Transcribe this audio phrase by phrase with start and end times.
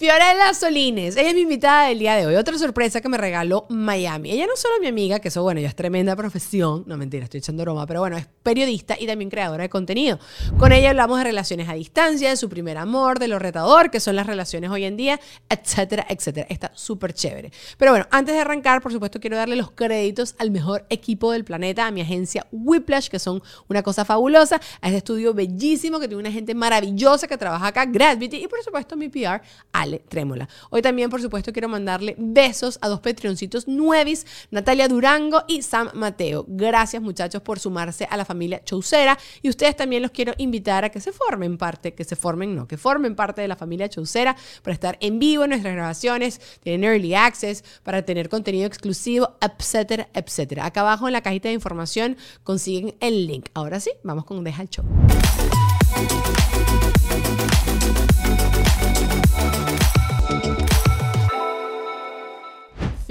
[0.00, 2.34] Fiorella Solines, ella es mi invitada del día de hoy.
[2.36, 4.30] Otra sorpresa que me regaló Miami.
[4.30, 6.84] Ella no solo es mi amiga, que eso, bueno, ya es tremenda profesión.
[6.86, 10.18] No, mentira, estoy echando broma, pero bueno, es periodista y también creadora de contenido.
[10.56, 14.00] Con ella hablamos de relaciones a distancia, de su primer amor, de lo retador que
[14.00, 16.46] son las relaciones hoy en día, etcétera, etcétera.
[16.48, 17.52] Está súper chévere.
[17.76, 21.44] Pero bueno, antes de arrancar, por supuesto, quiero darle los créditos al mejor equipo del
[21.44, 26.08] planeta, a mi agencia Whiplash, que son una cosa fabulosa, a este estudio bellísimo que
[26.08, 29.42] tiene una gente maravillosa que trabaja acá, Gravity, y por supuesto mi PR,
[29.90, 30.48] Ale Trémola.
[30.70, 35.90] Hoy también, por supuesto, quiero mandarle besos a dos Patreoncitos nuevis, Natalia Durango y Sam
[35.94, 36.44] Mateo.
[36.48, 39.18] Gracias, muchachos, por sumarse a la familia Chaucera.
[39.42, 42.68] Y ustedes también los quiero invitar a que se formen parte, que se formen, no,
[42.68, 46.84] que formen parte de la familia Chaucera para estar en vivo en nuestras grabaciones, tienen
[46.84, 50.66] early access, para tener contenido exclusivo, etcétera, etcétera.
[50.66, 53.48] Acá abajo en la cajita de información consiguen el link.
[53.54, 54.84] Ahora sí, vamos con Deja el Show.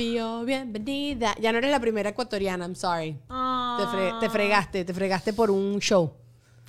[0.04, 1.36] Bienvenida.
[1.42, 3.14] Ya no eres la primera ecuatoriana, I'm sorry.
[3.28, 6.14] Te, fre- te fregaste, te fregaste por un show.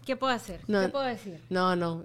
[0.05, 0.61] ¿Qué puedo hacer?
[0.67, 0.81] No.
[0.81, 1.41] ¿Qué puedo decir?
[1.49, 2.03] No, no.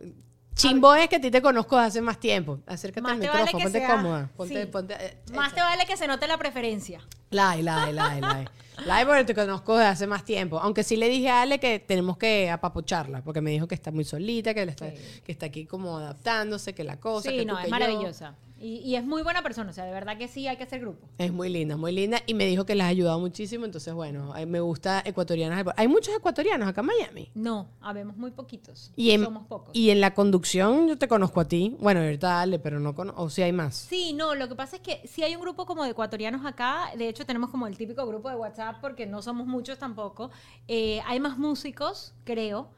[0.53, 2.59] Chimbo es que a ti te conozco hace más tiempo.
[2.67, 4.29] Acércate Más al vale micrófono, ponte sea- cómoda.
[4.37, 4.67] Ponte, sí.
[4.67, 4.93] ponte.
[4.99, 7.01] eh, Más te vale que se note la preferencia.
[7.31, 8.21] Lai, lai, lai,
[8.77, 8.87] lai.
[8.87, 10.59] Lai porque te conozco desde hace más tiempo.
[10.59, 13.91] Aunque sí le dije a Ale que tenemos que apapocharla, porque me dijo que está
[13.91, 17.29] muy solita, que, le está, que está aquí como adaptándose, que la cosa.
[17.29, 17.71] que sí, tú, no, que es yo.
[17.71, 18.35] maravillosa.
[18.57, 20.79] Y, y es muy buena persona, o sea, de verdad que sí hay que hacer
[20.79, 21.05] grupo.
[21.17, 22.21] Es muy linda, muy linda.
[22.25, 23.65] Y me dijo que las ha ayudado muchísimo.
[23.65, 25.65] Entonces, bueno, ay, me gusta ecuatorianas.
[25.75, 27.29] Hay muchos ecuatorianos acá en Miami.
[27.35, 28.93] No, habemos muy poquitos.
[28.95, 29.75] Y en, Somos pocos.
[29.75, 31.75] y en la conducción yo te conozco a ti.
[31.79, 33.21] Bueno, ahorita Ale, pero no conozco.
[33.21, 33.75] O si hay más.
[33.75, 36.91] Sí, no, lo que pasa es que sí hay un grupo como de ecuatorianos acá,
[36.97, 40.31] de hecho tenemos como el típico grupo de WhatsApp porque no somos muchos tampoco.
[40.67, 42.71] Eh, hay más músicos, creo,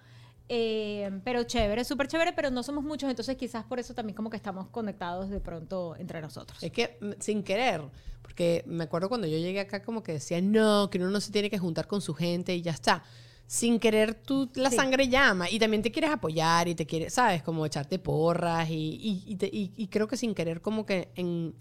[0.49, 4.29] eh, pero chévere, súper chévere, pero no somos muchos, entonces quizás por eso también como
[4.29, 6.61] que estamos conectados de pronto entre nosotros.
[6.63, 7.81] Es que mm, sin querer,
[8.21, 11.31] porque me acuerdo cuando yo llegué acá como que decía, no, que uno no se
[11.31, 13.03] tiene que juntar con su gente y ya está.
[13.45, 14.75] Sin querer, tú, la Sí.
[14.75, 17.41] sangre llama y también te quieres apoyar y te quieres, ¿sabes?
[17.43, 21.09] Como echarte porras y, y- y te- y- y creo que sin querer como que
[21.15, 21.53] en...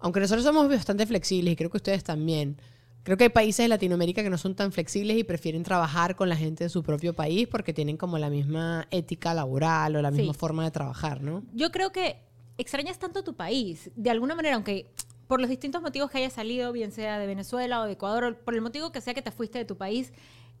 [0.00, 2.56] Aunque nosotros somos bastante flexibles y creo que ustedes también,
[3.02, 6.28] creo que hay países de Latinoamérica que no son tan flexibles y prefieren trabajar con
[6.28, 10.10] la gente de su propio país porque tienen como la misma ética laboral o la
[10.10, 10.38] misma Sí.
[10.38, 11.42] forma de trabajar, ¿no?
[11.52, 12.16] Yo creo que
[12.58, 14.86] extrañas tanto tu país, de alguna manera, aunque
[15.26, 18.36] por los distintos motivos que hayas salido, bien sea de Venezuela o de Ecuador, o
[18.44, 20.12] por el motivo que sea que te fuiste de tu país,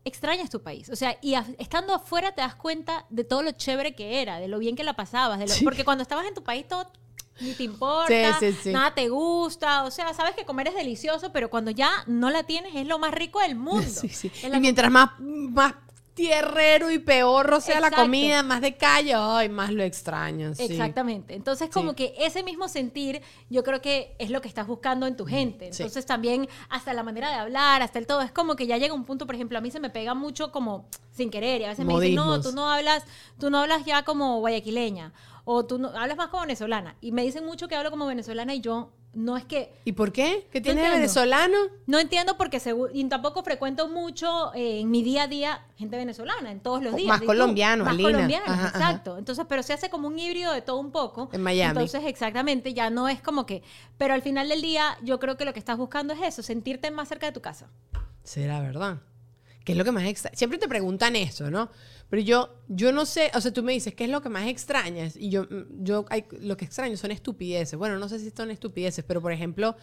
[0.04, 0.88] extrañas tu país.
[0.88, 4.40] O sea, y a- estando afuera te das cuenta de todo lo chévere que era,
[4.40, 6.90] de lo bien que la pasabas, de lo- porque cuando estabas en tu país todo
[7.42, 8.70] ni te importa, Sí, sí, sí.
[8.72, 12.42] nada te gusta, o sea, sabes que comer es delicioso, pero cuando ya no la
[12.44, 14.00] tienes es lo más rico del mundo.
[14.04, 15.74] Y mientras más, más
[16.14, 20.54] tierrero y peor sea la comida, más de calle, ay, más lo extraño.
[20.54, 20.64] sí.
[20.64, 21.34] Exactamente.
[21.34, 21.96] Entonces, como Sí.
[21.96, 25.72] que ese mismo sentir, yo creo que es lo que estás buscando en tu gente.
[25.72, 25.82] Sí.
[25.82, 28.92] Entonces, también hasta la manera de hablar, hasta el todo, es como que ya llega
[28.92, 31.62] un punto, por ejemplo, a mí se me pega mucho como sin querer.
[31.62, 33.04] Y a veces me dicen, no, tú no hablas,
[33.40, 35.14] tú no hablas ya como guayaquileña.
[35.44, 36.96] O tú no, hablas más como venezolana.
[37.00, 40.10] Y me dicen mucho que hablo como venezolana y yo no es que ¿Y por
[40.10, 40.48] qué?
[40.50, 41.58] ¿Qué tiene de venezolano?
[41.86, 45.98] no entiendo porque segu- y tampoco frecuento mucho eh, en mi día a día gente
[45.98, 47.08] venezolana, en todos los días.
[47.08, 47.26] más ¿y tú?
[47.26, 48.68] colombiano, Más colombianos, ajá.
[48.68, 49.18] exacto.
[49.18, 51.28] Entonces, pero se hace como un híbrido de todo un poco.
[51.32, 51.70] En Miami.
[51.72, 53.62] Entonces, exactamente, ya no es como que...
[53.98, 56.90] Pero al final del día, yo creo que lo que estás buscando es eso, sentirte
[56.90, 57.68] más cerca de tu casa.
[58.22, 59.00] Será verdad.
[59.64, 60.04] ¿Qué es lo que más?
[60.32, 61.70] Siempre te preguntan eso, ¿no?
[62.12, 64.46] Pero yo, yo no sé, o sea, tú me dices, ¿qué es lo que más
[64.46, 65.16] extrañas?
[65.16, 67.78] Y yo, mm, yo hay- lo que extraño son estupideces.
[67.78, 69.76] Bueno, no sé si son estupideces, pero por ejemplo,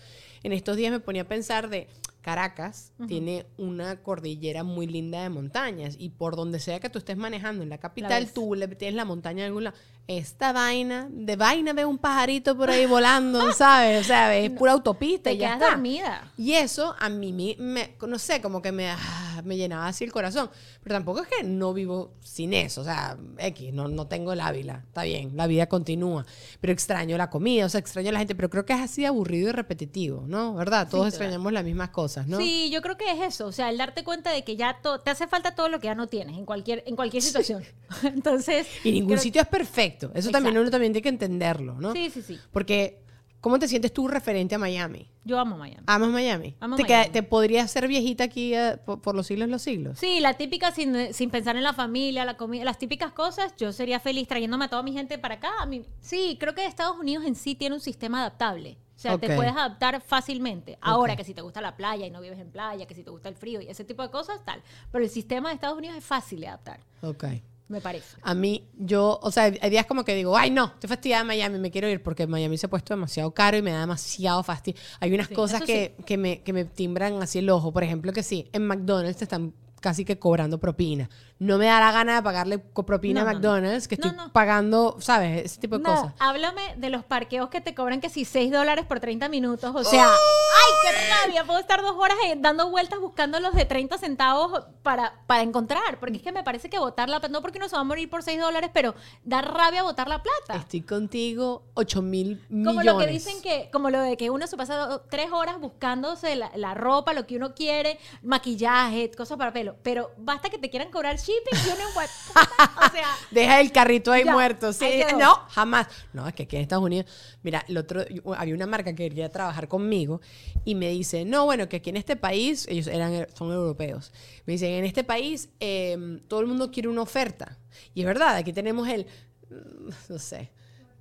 [0.43, 1.87] en estos días me ponía a pensar de
[2.29, 7.17] Caracas tiene una cordillera muy linda de montañas y por donde sea que tú estés
[7.17, 9.75] manejando en la capital, tú le tienes la montaña en algún lado.
[10.05, 14.01] Esta vaina, de vaina ve un pajarito por ahí volando, ¿sabes?
[14.01, 15.69] O sea, es pura autopista Te y ya está.
[15.71, 16.31] dormida.
[16.37, 20.03] Y eso a mí me, me- no sé, como que me, ah, me llenaba así
[20.03, 20.49] el corazón.
[20.83, 22.81] Pero tampoco es que no vivo sin eso.
[22.81, 24.83] O sea, X, no, no tengo el Ávila.
[24.87, 26.25] Está bien, la vida continúa.
[26.59, 28.33] Pero extraño la comida, o sea, extraño a la gente.
[28.33, 30.55] Pero creo que es así aburrido y repetitivo, ¿no?
[30.55, 30.87] ¿Verdad?
[30.89, 32.37] Todos extrañamos las mismas cosas, ¿no?
[32.37, 35.09] Sí, yo creo que es eso, o sea, el darte cuenta de que ya te
[35.09, 37.63] hace falta todo lo que ya no tienes en cualquier en cualquier situación.
[38.03, 40.11] Entonces, Y ningún creo- sitio es perfecto.
[40.13, 40.61] Eso también Exacto.
[40.61, 41.93] uno también tiene que entenderlo, ¿no?
[41.93, 42.39] Sí, sí, sí.
[42.51, 43.01] Porque,
[43.41, 45.09] ¿cómo te sientes tú referente a Miami?
[45.23, 45.83] Yo amo Miami.
[45.85, 46.55] ¿Amas Miami?
[46.59, 47.09] Amo ¿Te, Miami.
[47.11, 49.99] ¿Te podrías ser viejita aquí eh, por, por los siglos de los siglos?
[49.99, 53.71] Sí, la típica sin, sin pensar en la familia, la comida, las típicas cosas, yo
[53.71, 55.49] sería feliz trayéndome a toda mi gente para acá.
[55.59, 58.77] A mí- sí, creo que Estados Unidos en sí tiene un sistema adaptable.
[58.99, 59.21] O sea, Ok.
[59.21, 60.77] te puedes adaptar fácilmente.
[60.81, 61.19] Ahora Ok.
[61.19, 63.29] que si te gusta la playa y no vives en playa, que si te gusta
[63.29, 64.61] el frío y ese tipo de cosas, tal.
[64.91, 66.81] Pero el sistema de Estados Unidos es fácil de adaptar.
[67.01, 67.23] Ok.
[67.69, 68.17] me parece.
[68.23, 71.27] A mí, yo, o sea, hay días como que digo, ay, no, estoy fastidiada de
[71.27, 74.41] Miami, me quiero ir porque Miami se ha puesto demasiado caro y me da demasiado
[74.43, 74.81] fastidio.
[74.99, 77.71] Hay unas Sí, cosas que, que, me, que me timbran así el ojo.
[77.71, 81.09] Por ejemplo, que sí, en McDonald's te están casi que cobrando propina.
[81.39, 83.33] No me da la gana de pagarle propina No, a.
[83.33, 85.45] McDonald's, que estoy pagando, ¿sabes?
[85.45, 86.13] Ese tipo de No, cosas.
[86.19, 89.73] háblame de los parqueos que te cobran que si 6 dólares por 30 minutos.
[89.73, 91.45] O sea, ¡ay, qué rabia!
[91.45, 95.97] Puedo estar dos horas eh, dando vueltas buscando los de 30 centavos para, para encontrar.
[96.01, 97.85] Porque es que me parece que botar la plata, no porque uno se va a
[97.85, 98.93] morir por 6 dólares, pero
[99.23, 100.55] da rabia botar la plata.
[100.55, 102.65] Estoy contigo 8 mil millones.
[102.67, 105.57] Como lo que dicen que, como lo de que uno se pasa do- tres horas
[105.59, 109.77] buscándose la, la ropa, lo que uno quiere, maquillaje, cosas para pelo.
[109.83, 112.89] Pero basta que te quieran cobrar shipping y uno en WhatsApp.
[112.89, 114.73] O sea, Deja el carrito ahí Ya, muerto.
[114.73, 115.87] Sí, ahí no, jamás.
[116.13, 117.05] No, es que aquí en Estados Unidos,
[117.43, 118.03] mira, el otro,
[118.35, 120.21] había una marca que quería trabajar conmigo
[120.65, 124.11] y me dice, no, bueno, que aquí en este país, ellos eran, son europeos,
[124.45, 127.57] me dicen, en este país eh, todo el mundo quiere una oferta.
[127.93, 129.05] Y es verdad, aquí tenemos el,
[129.49, 130.51] mm, no sé,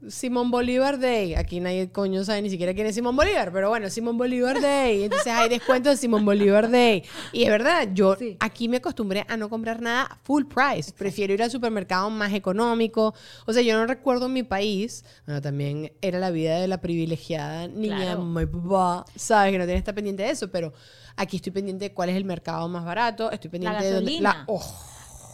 [0.07, 1.35] Simón Bolívar Day.
[1.35, 5.03] Aquí nadie coño sabe ni siquiera quién es Simón Bolívar, pero bueno, Simón Bolívar Day.
[5.05, 7.03] Entonces hay descuento de Simón Bolívar Day.
[7.33, 8.37] Y es verdad, yo Sí.
[8.39, 10.93] aquí me acostumbré a no comprar nada full price.
[10.93, 13.13] Prefiero ir al supermercado más económico.
[13.47, 16.81] O sea, yo no recuerdo en mi país, bueno, también era la vida de la
[16.81, 18.23] privilegiada niña, Claro.
[18.25, 20.73] mi papá, sabes que no tiene que estar pendiente de eso, pero
[21.17, 24.21] aquí estoy pendiente de cuál es el mercado más barato, estoy pendiente de dónde...
[24.21, 24.63] La, oh,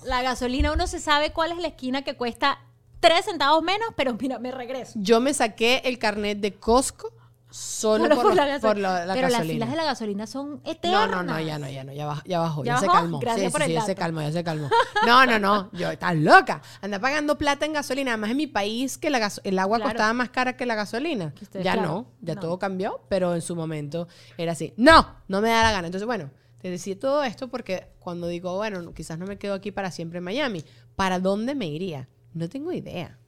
[0.07, 2.59] la gasolina, uno se sabe cuál es la esquina que cuesta
[3.01, 4.93] 3 centavos menos, pero mira, me regreso.
[4.97, 7.13] Yo me saqué el carnet de Costco
[7.51, 9.55] solo, Solo por, la gaso- por la, la pero las gasolina.
[9.55, 11.09] filas de la gasolina son no, eternas.
[11.11, 13.21] no, no, ya no, ya no, ya bajó, ya bajó, ¿Ya ya, se calmó.
[13.21, 14.01] Gracias sí, por sí, el sí, ya se dato.
[14.01, 14.69] calmó, ya se calmó.
[15.07, 16.63] No, no, no, yo estás loca.
[16.81, 18.13] Anda pagando plata en gasolina.
[18.13, 19.93] Además, en mi país que la el agua Claro.
[19.93, 21.33] costaba más cara que la gasolina.
[21.35, 22.41] Que ustedes, ya claro, no, ya no.
[22.41, 24.73] todo cambió, pero en su momento era así.
[24.77, 25.87] No, no me da la gana.
[25.87, 26.31] Entonces, bueno,
[26.61, 29.93] te decía todo esto porque cuando digo, bueno, no, quizás no me quedo aquí para
[29.93, 30.65] siempre en Miami,
[30.97, 32.09] ¿para dónde me iría?
[32.35, 33.19] No tengo idea.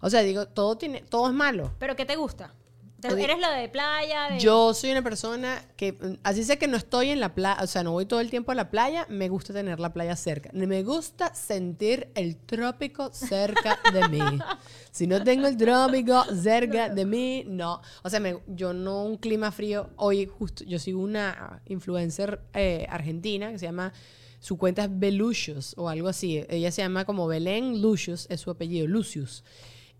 [0.00, 1.72] O sea, digo, todo tiene, todo es malo.
[1.78, 2.52] ¿Pero qué te gusta?
[3.00, 4.30] ¿Te- Oye, ¿Eres lo de playa?
[4.30, 7.62] de- Yo soy una persona que, mm, así sé que no estoy en la playa,
[7.62, 10.16] o sea, no voy todo el tiempo a la playa, me gusta tener la playa
[10.16, 10.48] cerca.
[10.54, 14.20] Me gusta sentir el trópico cerca de mí.
[14.90, 17.82] Si no tengo el trópico cerca de mí, no.
[18.04, 19.90] O sea, me- yo no un clima frío.
[19.96, 23.92] Hoy justo, yo sigo una influencer eh, argentina que se llama,
[24.44, 26.44] su cuenta es Belucius o algo así.
[26.50, 29.42] Ella se llama como Belén Lucius, es su apellido, Lucius.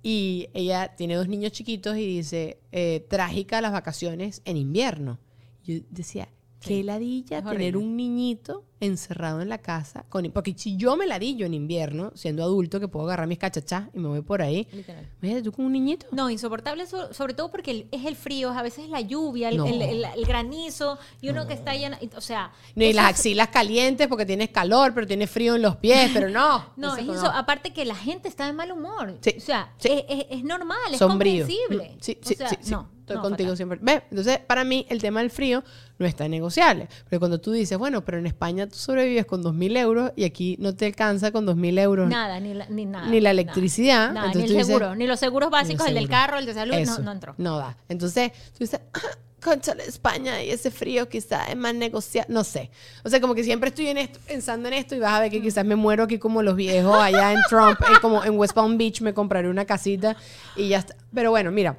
[0.02, 5.18] Y ella tiene dos niños chiquitos y dice, eh, trágica las vacaciones en invierno.
[5.64, 6.28] Yo decía,
[6.64, 10.04] qué ladilla tener un niñito encerrado en la casa.
[10.10, 13.84] Con, porque si yo me ladillo en invierno, siendo adulto, que puedo agarrar mis cachachás
[13.94, 14.68] y me voy por ahí.
[14.72, 15.08] Literal.
[15.22, 16.06] Imagínate tú con un niñito.
[16.12, 19.56] No, insoportable, so- sobre todo porque es el frío, a veces es la lluvia, el,
[19.56, 19.66] No.
[19.66, 22.52] el- el- el granizo, y uno que está lleno, o sea...
[22.74, 26.28] Ni eso las axilas calientes porque tienes calor, pero tienes frío en los pies, pero
[26.28, 26.64] no.
[26.76, 27.26] No, es Eso.
[27.26, 29.16] Aparte que la gente está de mal humor.
[29.22, 29.88] Sí, O sea, sí.
[29.90, 31.44] es, es- es normal, es sombrío.
[31.46, 31.92] comprensible.
[31.96, 33.56] Mm, Sí, O sea, no, Estoy no, contigo fatal.
[33.58, 33.78] siempre.
[33.82, 35.62] Ve, entonces para mí el tema del frío
[35.98, 36.88] no está negociable.
[37.10, 40.56] Pero cuando tú dices, bueno, pero en España tú sobrevives con 2.000 euros y aquí
[40.58, 43.06] no te alcanza con 2.000 euros Nada, ni, la- ni nada.
[43.08, 44.10] ni la electricidad.
[44.12, 46.54] Nada, entonces ni el dices, seguro, ni los seguros básicos, el del carro, el de
[46.54, 47.34] salud, no, Eso, no entró.
[47.36, 47.76] No da.
[47.90, 49.00] Entonces tú dices, ah,
[49.44, 52.32] concha la España y ese frío quizás es más negociable.
[52.32, 52.70] No sé.
[53.04, 55.30] O sea, como que siempre estoy en esto, pensando en esto y vas a ver
[55.30, 58.54] que quizás me muero aquí como los viejos allá en Trump, en, como en West
[58.54, 60.16] Palm Beach me compraré una casita
[60.56, 60.96] y ya está.
[61.12, 61.78] Pero bueno, mira,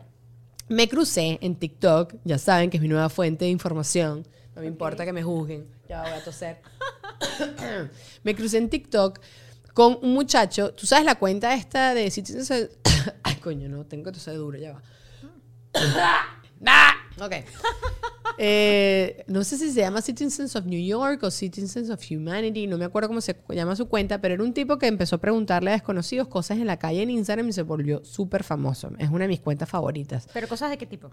[0.68, 4.28] me crucé en TikTok, ya saben que es mi nueva fuente de información.
[4.56, 5.68] No me importa que me juzguen.
[5.88, 6.62] Ya voy a toser.
[8.24, 9.20] me crucé en TikTok
[9.74, 10.74] con un muchacho.
[10.74, 12.52] ¿Tú sabes la cuenta esta de Citizens?
[13.24, 14.82] Ay, coño, no, tengo que toser duro, ya va.
[17.22, 17.34] Ok.
[18.38, 22.78] Eh, no sé si se llama Citizens of New York o Citizens of Humanity, no
[22.78, 25.70] me acuerdo cómo se llama su cuenta, pero era un tipo que empezó a preguntarle
[25.70, 28.92] a desconocidos cosas en la calle en Instagram y se volvió súper famoso.
[29.00, 30.28] Es una de mis cuentas favoritas.
[30.34, 31.12] Pero cosas de qué tipo.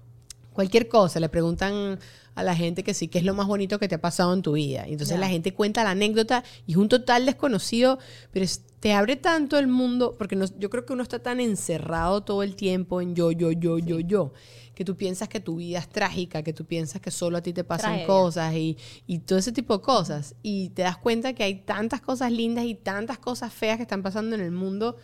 [0.52, 1.99] Cualquier cosa, le preguntan
[2.35, 4.42] a la gente que sí, qué es lo más bonito que te ha pasado en
[4.42, 4.87] tu vida.
[4.88, 7.99] Y entonces la gente cuenta la anécdota y es un total desconocido,
[8.32, 11.38] pero es- te abre tanto el mundo, porque no- yo creo que uno está tan
[11.38, 14.32] encerrado todo el tiempo en yo, yo, yo, yo, yo,
[14.74, 17.52] que tú piensas que tu vida es trágica, que tú piensas que solo a ti
[17.52, 18.06] te pasan Tragedia.
[18.06, 20.34] cosas y, y todo ese tipo de cosas.
[20.42, 24.02] Y te das cuenta que hay tantas cosas lindas y tantas cosas feas que están
[24.02, 24.96] pasando en el mundo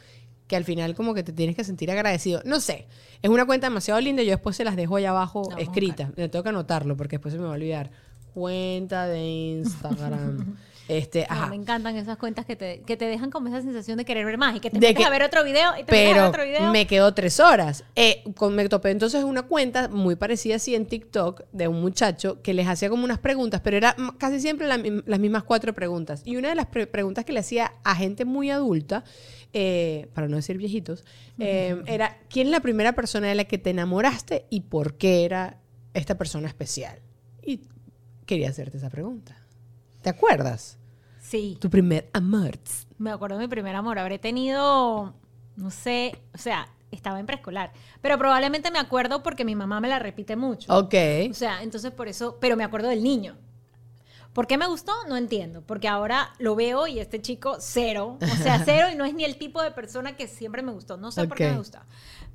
[0.47, 2.41] que al final como que te tienes que sentir agradecido.
[2.45, 2.87] No sé,
[3.23, 6.11] es una cuenta demasiado linda, yo después se las dejo ahí abajo vamos a escritas.
[6.17, 7.91] Me tengo que anotarlo porque después se me va a olvidar.
[8.33, 10.57] Cuenta de Instagram.
[10.89, 11.47] Este, No, ajá.
[11.49, 14.39] me encantan esas cuentas que te, que te dejan como esa sensación de querer ver
[14.39, 16.03] más y que te De metes que- a ver otro video y te metes a
[16.05, 16.73] ver Pero otro video.
[16.73, 17.85] me quedó tres horas.
[17.95, 22.41] Eh, con, me topé entonces una cuenta muy parecida así en TikTok de un muchacho
[22.43, 26.23] que les hacía como unas preguntas, pero era casi siempre la las mismas cuatro preguntas.
[26.25, 29.05] Y una de las pre- preguntas que le hacía a gente muy adulta,
[29.53, 31.05] eh, para no decir viejitos,
[31.39, 35.25] eh, era ¿quién es la primera persona de la que te enamoraste y por qué
[35.27, 35.59] era
[35.93, 36.99] esta persona especial?
[37.43, 37.61] Y
[38.25, 39.37] quería hacerte esa pregunta.
[40.03, 40.79] ¿Te acuerdas?
[41.21, 42.59] Sí, Tu primer amor.
[42.99, 43.99] me acuerdo de mi primer amor.
[43.99, 45.15] Habré tenido,
[45.57, 47.73] no sé, o sea, estaba en preescolar.
[48.01, 50.73] Pero probablemente me acuerdo porque mi mamá me la repite mucho.
[50.75, 50.95] Ok.
[51.31, 53.37] O sea, entonces por eso, pero me acuerdo del niño.
[54.39, 54.93] ¿Por qué me gustó?
[55.09, 55.65] No entiendo.
[55.67, 58.19] Porque ahora lo veo y este chico cero.
[58.23, 60.97] O sea, cero y no es ni el tipo de persona que siempre me gustó.
[60.97, 61.85] No sé por qué me gusta.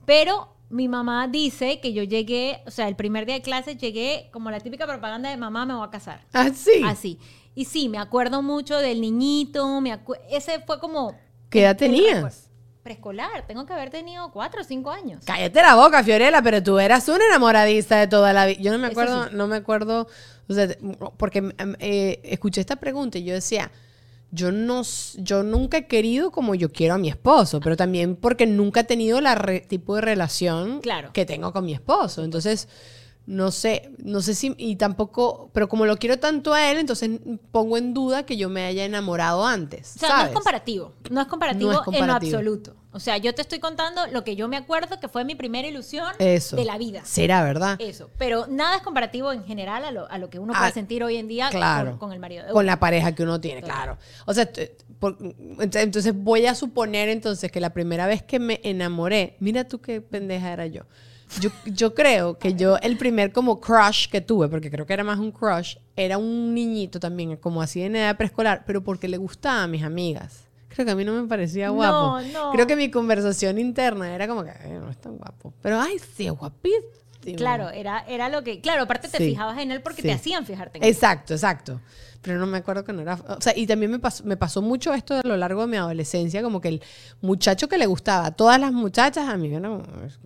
[0.06, 4.28] Pero mi mamá dice que yo llegué, o sea, el primer día de clase llegué
[4.34, 6.26] como la típica propaganda de mamá me voy a casar.
[6.34, 6.84] Así.
[6.86, 7.20] Así.
[7.56, 9.80] Y sí, me acuerdo mucho del niñito.
[9.80, 9.98] Me
[10.30, 11.18] ese fue como...
[11.50, 12.43] ¿Qué edad tenías?
[12.84, 13.48] Preescolar.
[13.48, 15.24] Tengo que haber tenido cuatro o cinco años.
[15.26, 18.60] Cállate la boca, Fiorella, pero tú eras una enamoradiza de toda la vida.
[18.62, 19.30] Yo no me acuerdo, sí.
[19.36, 20.08] no me acuerdo,
[20.50, 20.68] o sea,
[21.18, 23.72] porque em, eh, escuché esta pregunta y yo decía,
[24.32, 24.82] yo no,
[25.18, 28.84] yo nunca he querido como yo quiero a mi esposo, pero también porque nunca he
[28.84, 31.12] tenido la re- tipo de relación Claro.
[31.14, 32.24] que tengo con mi esposo.
[32.24, 32.68] Entonces,
[33.26, 37.10] no sé, no sé si, y tampoco, pero como lo quiero tanto a él, entonces
[37.52, 39.96] pongo en duda que yo me haya enamorado antes.
[39.96, 40.92] O sea, no es comparativo.
[41.10, 42.76] No es comparativo, No es en lo absoluto.
[42.92, 45.68] O sea, yo te estoy contando lo que yo me acuerdo que fue mi primera
[45.68, 46.56] ilusión Eso.
[46.58, 47.02] de la vida.
[47.06, 47.78] Será, ¿verdad?
[47.82, 48.10] Eso.
[48.18, 51.02] Pero nada es comparativo en general a lo, a lo que uno Ah, puede sentir
[51.04, 51.92] hoy en día claro.
[51.92, 53.98] con, con el marido de con la pareja que uno tiene, claro.
[54.28, 54.48] O sea,
[55.00, 55.18] por-
[55.60, 60.02] entonces voy a suponer entonces que la primera vez que me enamoré, mira tú qué
[60.02, 60.84] pendeja era yo.
[61.42, 65.04] Yo, yo creo que yo, el primer como crush que tuve, porque creo que era
[65.04, 69.18] más un crush, era un niñito también, como así en edad preescolar, pero porque le
[69.18, 70.44] gustaba a mis amigas.
[70.70, 72.22] Creo que a mí no me parecía No, guapo.
[72.34, 72.52] no.
[72.52, 75.54] Creo que mi conversación interna era como que "Ay, no es tan guapo.
[75.62, 76.34] Pero ay, sí, es
[77.38, 78.60] Claro, era, era lo que.
[78.62, 79.30] Claro, aparte te Sí.
[79.30, 80.08] fijabas en él porque Sí.
[80.08, 80.90] te hacían fijarte en él.
[80.90, 81.80] Exacto, exacto.
[82.22, 83.16] Pero no me acuerdo que no era.
[83.16, 85.76] O sea, y también me pasó, me pasó mucho esto a lo largo de mi
[85.76, 86.82] adolescencia, como que el
[87.22, 89.84] muchacho que le gustaba a todas las muchachas, a mí no,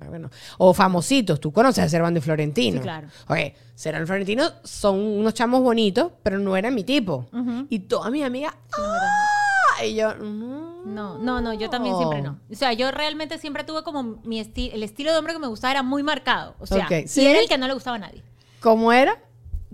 [0.07, 2.77] bueno, o famositos, tú conoces a Servando y Florentino.
[2.77, 3.07] Sí, claro.
[3.27, 3.37] Ok,
[3.73, 7.27] Servando y Florentino son unos chamos bonitos, pero no era mi tipo.
[7.69, 9.83] Y todas mis amigas, ¡ah!
[9.85, 10.76] Y yo, no.
[10.87, 12.39] No, no, no, yo también siempre no.
[12.49, 15.47] O sea, yo realmente siempre tuve como mi estilo, el estilo de hombre que me
[15.47, 16.55] gustaba era muy marcado.
[16.59, 18.23] O sea, Ok, y era el que no le gustaba a nadie.
[18.61, 19.21] ¿Cómo era?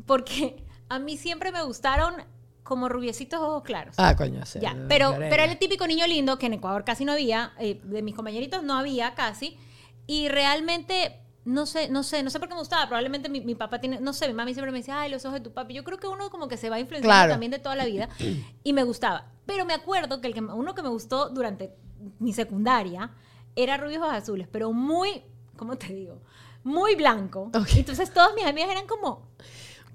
[0.05, 2.15] Porque a mí siempre me gustaron
[2.63, 3.95] como rubiecitos ojos claros.
[3.97, 4.59] Ah, coño, sí.
[4.61, 7.79] Ya, pero, pero era el típico niño lindo que en Ecuador casi no había, eh,
[7.83, 9.57] de mis compañeritos no había casi,
[10.07, 13.55] y realmente no sé, no sé, no sé por qué me gustaba, probablemente mi, mi
[13.55, 15.73] papá tiene, no sé, mi mami siempre me decía, ay, los ojos de tu papi,
[15.73, 17.31] yo creo que uno como que se va influenciando Claro.
[17.33, 18.07] también de toda la vida,
[18.63, 21.73] y me gustaba, pero me acuerdo que, el que uno que me gustó durante
[22.19, 23.11] mi secundaria
[23.55, 25.23] era Rubios Azules, pero muy,
[25.57, 26.21] ¿cómo te digo?
[26.63, 29.27] Muy blanco, entonces todas mis amigas eran como...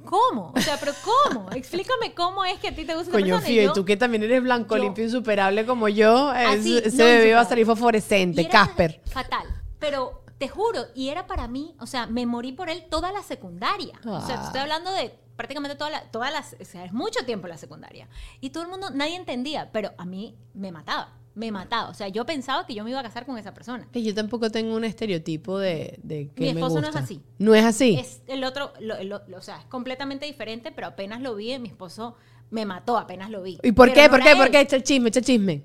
[0.05, 0.52] ¿Cómo?
[0.55, 1.50] O sea, pero ¿cómo?
[1.50, 3.40] Explícame cómo es que a ti te gusta Coño.
[3.40, 6.99] Fío, y yo- tú que también eres blanco, yo- limpio, insuperable como yo, Así, ese
[6.99, 9.00] no, bebé va a salir fosforescente, Casper.
[9.07, 9.45] Fatal.
[9.81, 13.23] Pero te juro, y era para mí, o sea, me morí por él toda la
[13.23, 13.99] secundaria.
[14.04, 14.62] O sea, te estoy Ah.
[14.62, 18.09] hablando de prácticamente toda la, todas las, o sea, es mucho tiempo la secundaria.
[18.40, 21.88] Y todo el mundo, nadie entendía, pero a mí me mataba, me mataba.
[21.90, 23.88] O sea, yo pensaba que yo me iba a casar con esa persona.
[23.92, 27.00] Que yo tampoco tengo un estereotipo de, de que Mi me esposo no es gusta.
[27.04, 27.21] así.
[27.38, 27.97] No es así.
[27.99, 31.57] Es el otro, lo- lo- lo- o sea, es completamente diferente, pero apenas lo vi,
[31.59, 32.16] mi esposo
[32.50, 33.59] me mató, apenas lo vi.
[33.62, 34.04] ¿Y por qué?
[34.04, 34.35] no ¿Por qué?
[34.37, 34.61] ¿Por qué?
[34.61, 35.64] Echa el chisme, echa el chisme.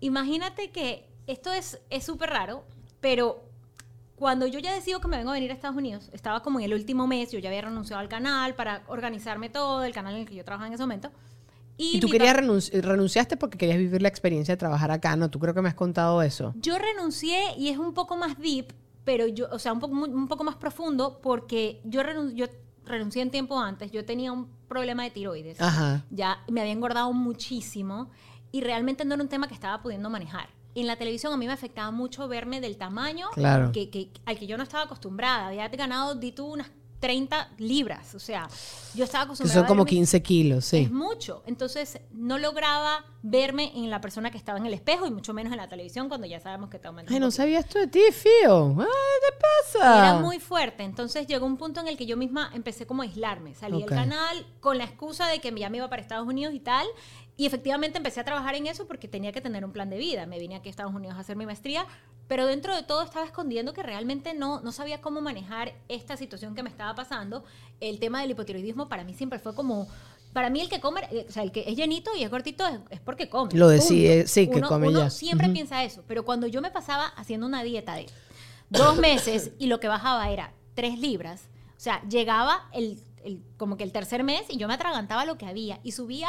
[0.00, 2.64] Imagínate que esto es es súper raro,
[3.00, 3.42] pero
[4.16, 6.64] cuando yo ya decido que me vengo a venir a Estados Unidos, estaba como en
[6.64, 10.20] el último mes, yo ya había renunciado al canal para organizarme todo, el canal en
[10.22, 11.10] el que yo trabajaba en ese momento.
[11.78, 15.28] Y, Y tú querías renunci- renunciaste porque querías vivir la experiencia de trabajar acá, ¿no?
[15.30, 16.54] Tú creo que me has contado eso.
[16.56, 18.72] Yo renuncié y es un poco más deep,
[19.04, 22.46] pero yo, o sea, un poco, un poco más profundo porque yo, renun- yo
[22.86, 25.60] renuncié en tiempo antes, yo tenía un problema de tiroides.
[25.60, 26.04] Ajá.
[26.10, 28.10] ya me había engordado muchísimo
[28.52, 30.48] y realmente no era un tema que estaba pudiendo manejar.
[30.76, 33.72] En la televisión a mí me afectaba mucho verme del tamaño Claro.
[33.72, 35.48] que, que- al que yo no estaba acostumbrada.
[35.48, 38.14] Había ganado, di tú, unas 30 libras.
[38.14, 38.48] O sea,
[38.94, 40.78] yo estaba Que acostumbrada son a como verme- 15 kilos, sí.
[40.78, 41.42] Es mucho.
[41.46, 45.52] Entonces, no lograba verme en la persona que estaba en el espejo y mucho menos
[45.52, 47.12] en la televisión cuando ya sabemos que te aumenta.
[47.12, 48.76] Ay, no sabía esto de ti, Fío.
[48.80, 49.98] Ay, ¿qué pasa?
[50.10, 50.84] Era muy fuerte.
[50.84, 53.54] Entonces llegó un punto en el que yo misma empecé como a aislarme.
[53.54, 56.60] Salí del canal con la excusa de que ya me iba para Estados Unidos y
[56.60, 56.86] tal.
[57.38, 60.24] Y efectivamente empecé a trabajar en eso porque tenía que tener un plan de vida.
[60.26, 61.86] Me vine aquí a Estados Unidos a hacer mi maestría,
[62.28, 66.54] pero dentro de todo estaba escondiendo que realmente no, no sabía cómo manejar esta situación
[66.54, 67.44] que me estaba pasando.
[67.80, 69.86] El tema del hipotiroidismo para mí siempre fue como
[70.32, 72.66] para mí el que come, eh, o sea, el que es llenito y es cortito
[72.66, 73.50] es, es porque come.
[73.54, 74.28] Lo decide, punto.
[74.28, 75.10] sí, que Uno- come uno ya.
[75.10, 78.06] siempre piensa eso, pero cuando yo me pasaba haciendo una dieta de
[78.68, 83.76] dos meses y lo que bajaba era tres libras, o sea, llegaba el, el- como
[83.78, 86.28] que el tercer mes y yo me atragantaba lo que había y subía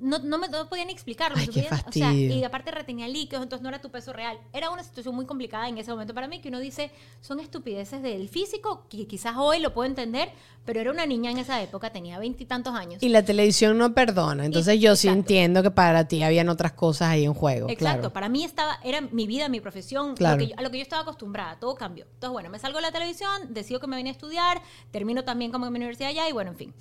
[0.00, 1.36] no, no me no podía ni explicarlo.
[1.38, 4.38] Ay, qué o sea, y aparte retenía líquidos, entonces no era tu peso real.
[4.52, 6.90] Era una situación muy complicada en ese momento para mí que uno dice,
[7.20, 10.30] son estupideces del físico, que quizás hoy lo puedo entender,
[10.64, 13.02] pero era una niña en esa época, tenía veintitantos años.
[13.02, 14.44] Y la televisión no perdona.
[14.44, 17.68] Entonces yo sí entiendo que para ti habían otras cosas ahí en juego.
[17.68, 18.12] Exacto, claro.
[18.12, 20.36] para mí estaba, era mi vida, mi profesión, Claro.
[20.36, 22.04] lo que yo- a lo que yo estaba acostumbrada, todo cambió.
[22.04, 25.50] Entonces, bueno, me salgo de la televisión, decido que me venía a estudiar, termino también
[25.50, 26.74] como en mi universidad allá y bueno, en fin.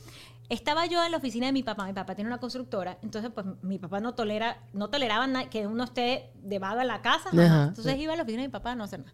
[0.50, 3.46] Estaba yo en la oficina de mi papá, mi papá tiene una constructora, entonces pues
[3.64, 7.30] mi papá no tolera, no toleraba que uno esté de vaga en la casa.
[7.30, 7.64] Ajá.
[7.70, 9.14] entonces iba a la oficina de mi papá a no hacer nada.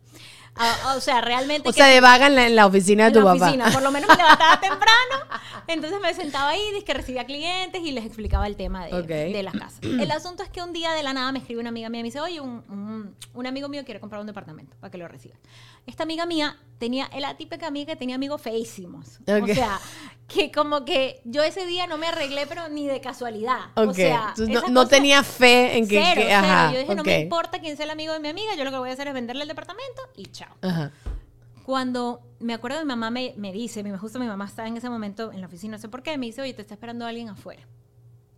[0.56, 1.68] Ah, ah, o sea, realmente...
[1.68, 3.46] O que- sea, de vaga en la, en la oficina de en tu la papá.
[3.46, 3.72] oficina.
[3.72, 5.42] Por lo menos me levantaba temprano.
[5.68, 9.54] Entonces me sentaba ahí, que recibía clientes y les explicaba el tema de, de las
[9.54, 9.80] casas.
[9.82, 12.04] El asunto es que un día de la nada me escribe una amiga mía y
[12.04, 15.08] me dice, oye, un, un- un amigo mío quiere comprar un departamento para que lo
[15.08, 15.36] reciba.
[15.88, 19.20] Esta amiga mía tenía, era la típica amiga que tenía amigos feísimos.
[19.22, 19.80] O sea,
[20.34, 23.60] que como que yo ese día no me arreglé, pero ni de casualidad.
[23.76, 23.90] Ok.
[23.90, 26.02] O sea, no, no tenía fe en que.
[26.04, 26.40] Cero, que- cero.
[26.46, 28.72] ajá, Yo dije, no me importa quién sea el amigo de mi amiga, yo lo
[28.72, 30.56] que voy a hacer es venderle el departamento y chao.
[30.62, 30.92] Ajá.
[31.66, 34.90] Cuando me acuerdo, mi mamá me, me dice, mi- justo mi mamá estaba en ese
[34.90, 37.30] momento en la oficina, no sé por qué, me dice, oye, te está esperando alguien
[37.30, 37.64] afuera.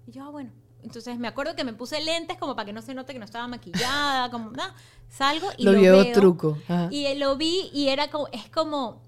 [0.06, 0.52] Y yo, ah, bueno.
[0.84, 3.26] Entonces me acuerdo que me puse lentes como para que no se note que no
[3.26, 4.76] estaba maquillada, como, nada.
[5.10, 6.12] Salgo y Lo lo, veo.
[6.12, 6.60] truco.
[6.68, 6.90] Ajá.
[6.92, 9.02] Y lo vi y era como, es como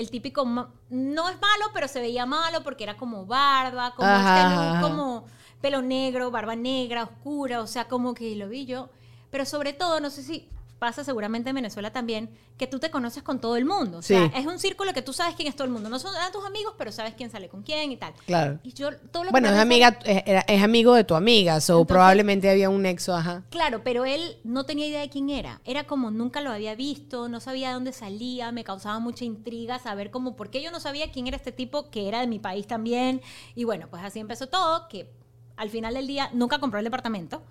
[0.00, 4.40] el típico, no es malo, pero se veía malo porque era como barba, como Ajá,
[4.40, 5.24] este look, como
[5.60, 8.88] pelo negro, barba negra, oscura, o sea, como que lo vi yo.
[9.30, 10.48] Pero sobre todo, no sé si
[10.80, 13.98] pasa seguramente en Venezuela también, que tú te conoces con todo el mundo.
[13.98, 14.32] O sea, Sí.
[14.34, 15.88] es un círculo que tú sabes quién es todo el mundo.
[15.88, 18.12] No son a tus amigos, pero sabes quién sale con quién y tal.
[18.26, 18.58] Claro.
[18.64, 21.60] Y yo, todo lo que Bueno, es me amiga, es, es amigo de tu amiga,
[21.60, 23.44] so Entonces- probablemente había un nexo, ajá.
[23.50, 25.60] Claro, pero él no tenía idea de quién era.
[25.64, 29.78] Era como nunca lo había visto, no sabía de dónde salía, me causaba mucha intriga
[29.78, 32.38] saber cómo, por qué yo no sabía quién era este tipo que era de mi
[32.38, 33.20] país también.
[33.54, 35.10] Y bueno, pues así empezó todo, que
[35.56, 37.42] al final del día nunca compró el departamento.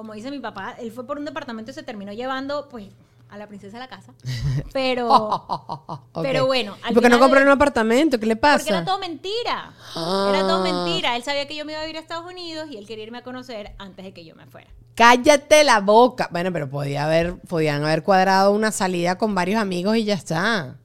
[0.00, 2.88] Como dice mi papá, él fue por un departamento y se terminó llevando, pues,
[3.28, 4.14] a la princesa de la casa.
[4.72, 8.18] Pero, pero bueno, al ¿Y por qué no compró un apartamento?
[8.18, 8.60] ¿Qué le pasa?
[8.60, 9.74] porque era todo mentira.
[9.94, 10.32] Ah.
[10.34, 11.16] Era todo mentira.
[11.16, 13.18] Él sabía que yo me iba a ir a Estados Unidos y él quería irme
[13.18, 14.70] a conocer antes de que yo me fuera.
[14.94, 16.30] Cállate la boca.
[16.32, 20.76] Bueno, pero podía haber, podían haber cuadrado una salida con varios amigos y ya está.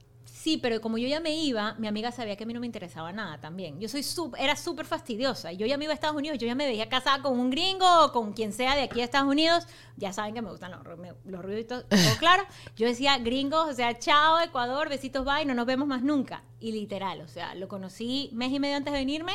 [0.46, 2.66] Sí, pero como yo ya me iba, mi amiga sabía que a mí no me
[2.66, 3.80] interesaba nada también.
[3.80, 5.52] Yo soy sup- era súper fastidiosa.
[5.52, 7.50] y Yo ya me iba a Estados Unidos, yo ya me veía casada con un
[7.50, 9.66] gringo o con quien sea de aquí a Estados Unidos.
[9.96, 10.82] Ya saben que me gustan los,
[11.24, 12.44] los ruiditos, todo claro.
[12.76, 16.44] Yo decía, gringos, o sea, chao, Ecuador, besitos, bye, no nos vemos más nunca.
[16.60, 19.32] Y literal, o sea, lo conocí mes y medio antes de venirme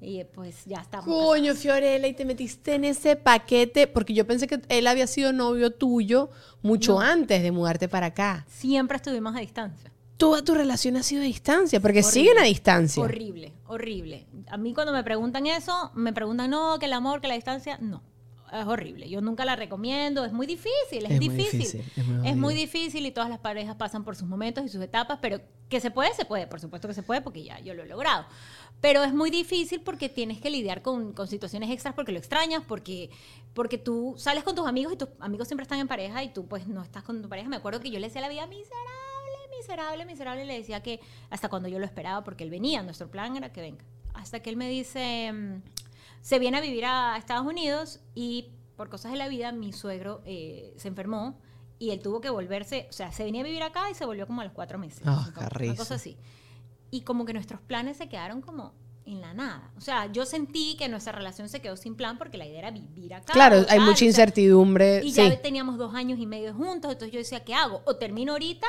[0.00, 1.06] y pues ya estamos.
[1.06, 5.32] Coño, Fiorella, y te metiste en ese paquete porque yo pensé que él había sido
[5.32, 6.30] novio tuyo
[6.62, 8.46] mucho antes de mudarte para acá.
[8.48, 9.90] Siempre estuvimos a distancia.
[10.16, 12.12] Toda tu relación ha sido a distancia, porque Horrible.
[12.12, 13.02] siguen a distancia.
[13.02, 14.26] Horrible, horrible.
[14.48, 17.76] A mí cuando me preguntan eso, me preguntan, no, que el amor, que la distancia,
[17.80, 18.02] no.
[18.52, 19.10] Es horrible.
[19.10, 20.24] Yo nunca la recomiendo.
[20.24, 21.80] Es muy difícil, es, Es muy difícil.
[21.96, 22.60] es muy es muy jodido.
[22.60, 25.90] difícil y todas las parejas pasan por sus momentos y sus etapas, pero que se
[25.90, 26.46] puede, se puede.
[26.46, 28.24] Por supuesto que se puede porque ya yo lo he logrado.
[28.80, 32.62] Pero es muy difícil porque tienes que lidiar con, con situaciones extras porque lo extrañas,
[32.66, 33.10] porque,
[33.52, 36.46] porque tú sales con tus amigos y tus amigos siempre están en pareja y tú
[36.46, 37.48] pues no estás con tu pareja.
[37.48, 38.90] Me acuerdo que yo le decía la vida miserable,
[39.58, 40.44] miserable, miserable.
[40.44, 43.60] Le decía que hasta cuando yo lo esperaba porque él venía, nuestro plan era que
[43.60, 43.84] venga.
[44.14, 45.62] Hasta que él me dice, mm,
[46.20, 50.22] se viene a vivir a Estados Unidos y por cosas de la vida mi suegro
[50.24, 51.38] eh, se enfermó
[51.78, 54.26] y él tuvo que volverse, o sea, se venía a vivir acá y se volvió
[54.26, 55.02] como a los cuatro meses.
[55.04, 56.16] Ah, una, qué una cosa así.
[56.90, 58.72] Y como que nuestros planes se quedaron como
[59.06, 59.70] en la nada.
[59.76, 62.70] O sea, yo sentí que nuestra relación se quedó sin plan porque la idea era
[62.70, 63.32] vivir acá.
[63.32, 65.00] Claro, hay mucha o sea, incertidumbre.
[65.04, 65.16] y sí.
[65.16, 67.82] ya teníamos dos años y medio juntos, entonces yo decía, ¿qué hago?
[67.86, 68.66] O termino ahorita,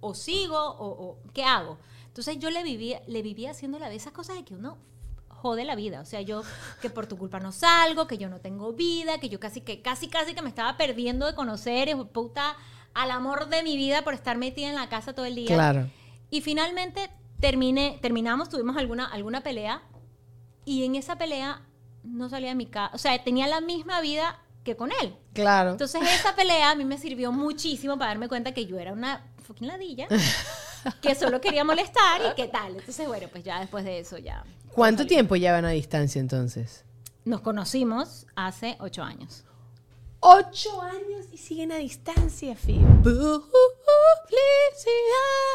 [0.00, 1.78] o sigo, o, o ¿qué hago?
[2.06, 4.78] Entonces yo le vivía, le vivía haciendo la de esas cosas de que uno
[5.28, 6.00] jode la vida.
[6.00, 6.42] O sea, yo
[6.82, 9.80] que por tu culpa no salgo, que yo no tengo vida, que yo casi que,
[9.82, 12.56] casi, casi que me estaba perdiendo de conocer, puta,
[12.94, 15.54] al amor de mi vida por estar metida en la casa todo el día.
[15.54, 15.88] Claro.
[16.30, 19.82] Y finalmente terminé, terminamos, tuvimos alguna, alguna pelea
[20.64, 21.62] y en esa pelea
[22.02, 22.94] no salía de mi casa.
[22.94, 25.16] O sea, tenía la misma vida que con él.
[25.32, 25.70] Claro.
[25.70, 29.24] Entonces esa pelea a mí me sirvió muchísimo para darme cuenta que yo era una
[29.44, 30.06] fucking ladilla,
[31.02, 32.76] que solo quería molestar y qué tal.
[32.76, 34.44] Entonces, bueno, pues ya después de eso ya.
[34.72, 36.84] ¿Cuánto tiempo llevan a distancia entonces?
[37.24, 39.44] Nos conocimos hace ocho años.
[40.20, 43.40] Ocho años y siguen a distancia, felicidad.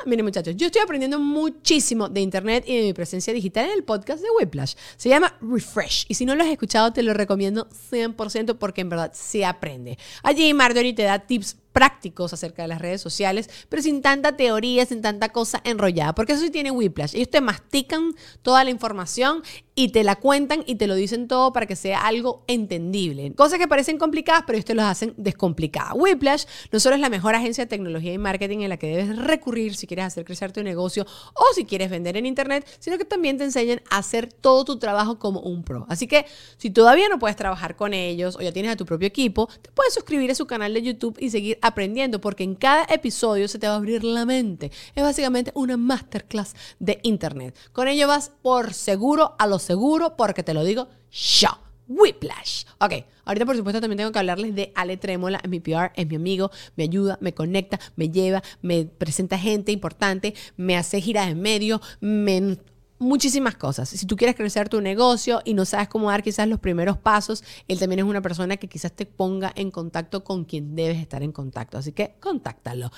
[0.06, 3.84] Miren, muchachos, yo estoy aprendiendo muchísimo de internet y de mi presencia digital en el
[3.84, 4.76] podcast de Whiplash.
[4.96, 6.06] Se llama Refresh.
[6.08, 9.98] Y si no lo has escuchado, te lo recomiendo 100% porque en verdad se aprende.
[10.24, 14.86] Allí Marjorie te da tips prácticos acerca de las redes sociales, pero sin tanta teoría,
[14.86, 17.16] sin tanta cosa enrollada, porque eso sí tiene Whiplash.
[17.16, 19.44] Ellos te mastican toda la información
[19.76, 23.34] y te la cuentan y te lo dicen todo para que sea algo entendible.
[23.34, 25.94] Cosas que parecen complicadas, pero ellos te los hacen descomplicadas.
[25.96, 29.18] Whiplash no solo es la mejor agencia de tecnología y marketing en la que debes
[29.18, 33.06] recurrir si quieres hacer crecer tu negocio o si quieres vender en internet, sino que
[33.06, 35.88] también te enseñan a hacer todo tu trabajo como un pro.
[35.90, 36.26] Así que
[36.58, 39.72] si todavía no puedes trabajar con ellos o ya tienes a tu propio equipo, te
[39.72, 43.58] puedes suscribir a su canal de YouTube y seguir aprendiendo porque en cada episodio se
[43.58, 44.72] te va a abrir la mente.
[44.94, 47.58] Es básicamente una masterclass de internet.
[47.72, 51.50] Con ello vas por seguro a lo seguro porque te lo digo yo.
[51.88, 52.64] Whiplash.
[52.80, 52.94] Ok,
[53.26, 56.16] ahorita por supuesto también tengo que hablarles de Ale Trémola, es mi PR, es mi
[56.16, 61.42] amigo, me ayuda, me conecta, me lleva, me presenta gente importante, me hace giras en
[61.42, 62.58] medio, me
[63.04, 63.90] muchísimas cosas.
[63.90, 67.44] Si tú quieres crecer tu negocio y no sabes cómo dar quizás los primeros pasos,
[67.68, 71.24] él también es una persona que quizás te ponga en contacto con quien debes estar
[71.24, 71.78] en contacto.
[71.78, 72.92] Así que contáctalo.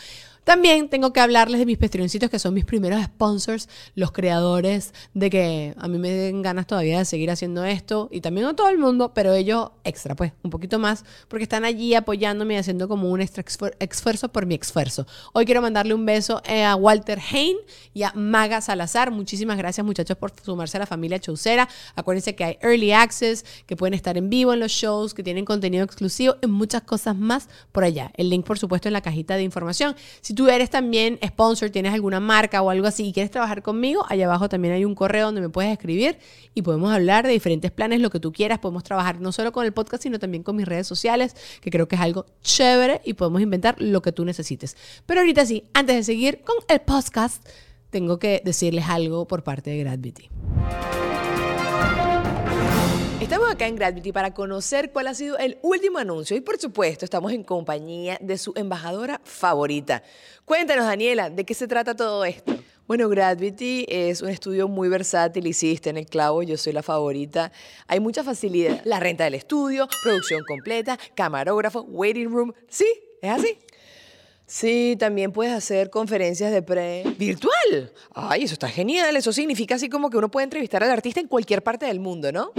[0.45, 5.31] También tengo que hablarles de mis pestrioncitos, que son mis primeros sponsors, los creadores de
[5.31, 8.69] que a mí me den ganas todavía de seguir haciendo esto y también a todo
[8.69, 12.87] el mundo, pero ellos extra, pues, un poquito más, porque están allí apoyándome y haciendo
[12.87, 13.43] como un extra
[13.79, 15.07] esfuerzo por mi esfuerzo.
[15.33, 17.57] Hoy quiero mandarle un beso eh, a Walter Hein
[17.95, 19.09] y a Maga Salazar.
[19.09, 21.67] Muchísimas gracias, muchachos, por sumarse a la familia Chaucera.
[21.95, 25.43] Acuérdense que hay early access, que pueden estar en vivo en los shows, que tienen
[25.43, 28.11] contenido exclusivo y muchas cosas más por allá.
[28.15, 29.95] El link, por supuesto, en la cajita de información.
[30.21, 34.05] Si tú eres también sponsor, tienes alguna marca o algo así y quieres trabajar conmigo,
[34.09, 36.17] allá abajo también hay un correo donde me puedes escribir
[36.53, 38.59] y podemos hablar de diferentes planes, lo que tú quieras.
[38.59, 41.87] Podemos trabajar no solo con el podcast, sino también con mis redes sociales, que creo
[41.87, 44.77] que es algo chévere y podemos inventar lo que tú necesites.
[45.05, 47.45] Pero ahorita sí, antes de seguir con el podcast,
[47.89, 50.29] tengo que decirles algo por parte de Gravity.
[53.25, 57.05] Estamos acá en Gravity para conocer cuál ha sido el último anuncio y por supuesto
[57.05, 60.03] estamos en compañía de su embajadora favorita.
[60.45, 62.55] Cuéntanos Daniela, ¿de qué se trata todo esto?
[62.87, 67.51] Bueno, Gravity es un estudio muy versátil, hiciste en el clavo, yo soy la favorita.
[67.87, 68.79] Hay mucha facilidad.
[68.83, 72.53] La renta del estudio, producción completa, camarógrafo, waiting room.
[72.69, 72.85] ¿Sí?
[73.23, 73.57] ¿Es así?
[74.45, 77.91] Sí, también puedes hacer conferencias de pre virtual.
[78.13, 79.15] Ay, eso está genial.
[79.15, 82.31] Eso significa así como que uno puede entrevistar al artista en cualquier parte del mundo,
[82.31, 82.51] ¿no?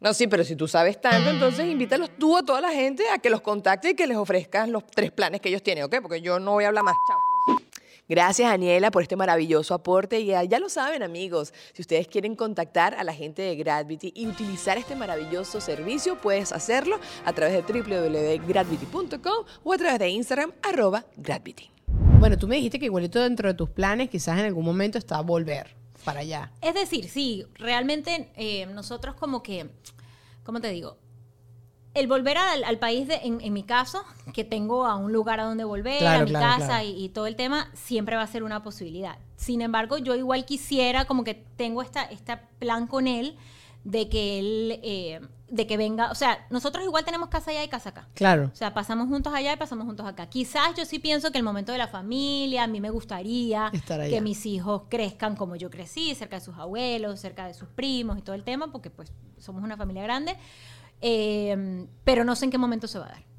[0.00, 3.18] No, sí, pero si tú sabes tanto, entonces invítalos tú a toda la gente a
[3.18, 5.96] que los contacte y que les ofrezcas los tres planes que ellos tienen, ¿ok?
[6.00, 6.94] Porque yo no voy a hablar más.
[7.06, 7.30] Chao.
[8.08, 10.18] Gracias, Daniela, por este maravilloso aporte.
[10.18, 14.26] Y ya, lo saben, amigos, si ustedes quieren contactar a la gente de Gravity y
[14.26, 20.50] utilizar este maravilloso servicio, puedes hacerlo a través de www.gravity.com o a través de Instagram,
[20.62, 21.70] arroba Gravity.
[22.18, 25.20] Bueno, tú me dijiste que igualito dentro de tus planes quizás en algún momento está
[25.20, 26.50] volver para allá.
[26.60, 29.70] Es decir, sí, realmente eh, nosotros como que,
[30.44, 30.96] ¿cómo te digo?
[31.92, 35.64] El volver al, país, de, en, mi caso, que tengo a un lugar a donde
[35.64, 39.18] volver, a mi casa Y, todo el tema, siempre va a ser una posibilidad.
[39.34, 43.36] Sin embargo, yo igual quisiera, como que tengo esta, este plan con él,
[43.84, 47.68] de que él, eh, de que venga, o sea, nosotros igual tenemos casa allá y
[47.68, 48.08] casa acá.
[48.14, 48.50] Claro.
[48.52, 50.28] O sea, pasamos juntos allá y pasamos juntos acá.
[50.28, 53.72] Quizás yo sí pienso que el momento de la familia, a mí me gustaría
[54.08, 58.18] que mis hijos crezcan como yo crecí, cerca de sus abuelos, cerca de sus primos
[58.18, 60.36] y todo el tema, porque pues somos una familia grande,
[61.00, 63.29] eh, pero no sé en qué momento se va a dar.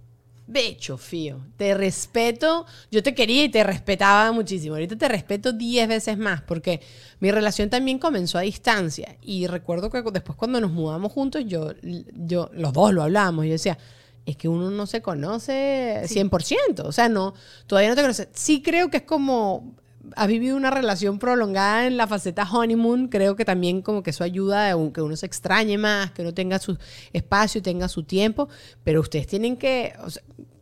[0.51, 1.45] Becho, Fío.
[1.55, 2.65] Te respeto.
[2.91, 4.75] Yo te quería y te respetaba muchísimo.
[4.75, 6.81] Ahorita te respeto 10 veces más porque
[7.19, 9.17] mi relación también comenzó a distancia.
[9.21, 13.45] Y recuerdo que después cuando nos mudamos juntos, yo, yo los dos lo hablábamos.
[13.45, 13.77] Yo decía,
[14.25, 16.81] es que uno no se conoce 100%.
[16.85, 17.33] O sea, no,
[17.67, 18.27] todavía no te conoces.
[18.33, 19.75] Sí creo que es como
[20.15, 24.23] has vivido una relación prolongada en la faceta honeymoon, creo que también como que eso
[24.23, 26.77] ayuda a que uno se extrañe más, que uno tenga su
[27.13, 28.49] espacio, tenga su tiempo,
[28.83, 29.93] pero ustedes tienen que,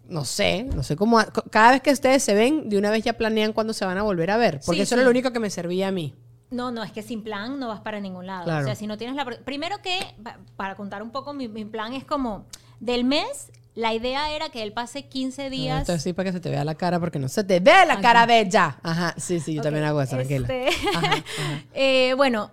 [0.08, 1.20] no sé, no sé cómo,
[1.52, 4.04] cada vez que ustedes se ven, de una vez ya planean cuándo se van a
[4.04, 6.16] volver a ver, porque eso era lo único que me servía a mí.
[6.52, 8.46] No, no, es que sin plan no vas para ningún lado.
[8.46, 9.24] O sea, si no tienes la...
[9.24, 10.00] Primero que,
[10.56, 12.48] para contar un poco, mi, mi plan es como,
[12.80, 15.82] del mes la idea era que él pase 15 días.
[15.82, 18.02] Esto sí para que se te vea la cara, porque no se te ve la
[18.02, 18.80] cara bella.
[18.84, 20.48] Ajá, sí, sí, yo también hago eso, tranquila.
[20.48, 20.70] Este,
[22.10, 22.52] eh, bueno,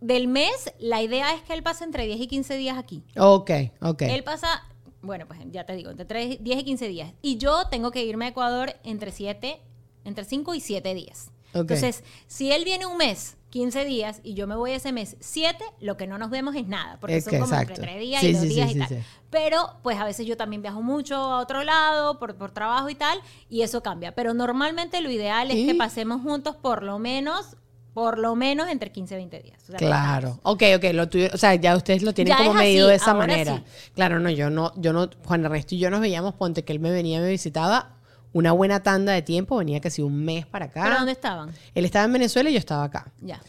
[0.00, 3.02] del mes, la idea es que él pase entre 10 y 15 días aquí.
[3.16, 3.50] Ok,
[3.80, 4.02] ok.
[4.02, 4.64] Él pasa,
[5.02, 7.12] bueno, pues ya te digo, entre 10 y 15 días.
[7.22, 9.60] Y yo tengo que irme a Ecuador entre 7,
[10.04, 11.30] entre 5 y 7 días.
[11.54, 11.62] Ok.
[11.62, 15.64] Entonces, si él viene un mes, 15 días, y yo me voy ese mes 7,
[15.80, 17.74] lo que no nos vemos es nada, porque Es son que como exacto.
[17.74, 19.04] entre 3 días Sí, y 2 sí, sí, días sí, y tal.
[19.30, 22.94] Pero, pues a veces yo también viajo mucho a otro lado por, por trabajo y
[22.94, 24.14] tal, y eso cambia.
[24.14, 25.62] Pero normalmente lo ideal ¿Y?
[25.62, 27.56] es que pasemos juntos por lo menos,
[27.94, 29.62] por lo menos entre 15 y 20 días.
[29.64, 30.38] O sea, Claro.
[30.42, 32.94] Ok, ok, lo tuyo, o sea, ya ustedes lo tienen Ya como así, medido de
[32.96, 33.56] esa manera.
[33.56, 33.90] sí.
[33.94, 36.80] Claro, no, yo no, yo no, Juan Ernesto y yo nos veíamos, ponte que él
[36.80, 37.97] me venía, me visitaba
[38.32, 40.82] una buena tanda de tiempo, venía casi un mes para acá.
[40.84, 41.50] ¿Pero dónde estaban?
[41.74, 43.10] Él estaba en Venezuela y yo estaba acá.
[43.20, 43.40] Ya.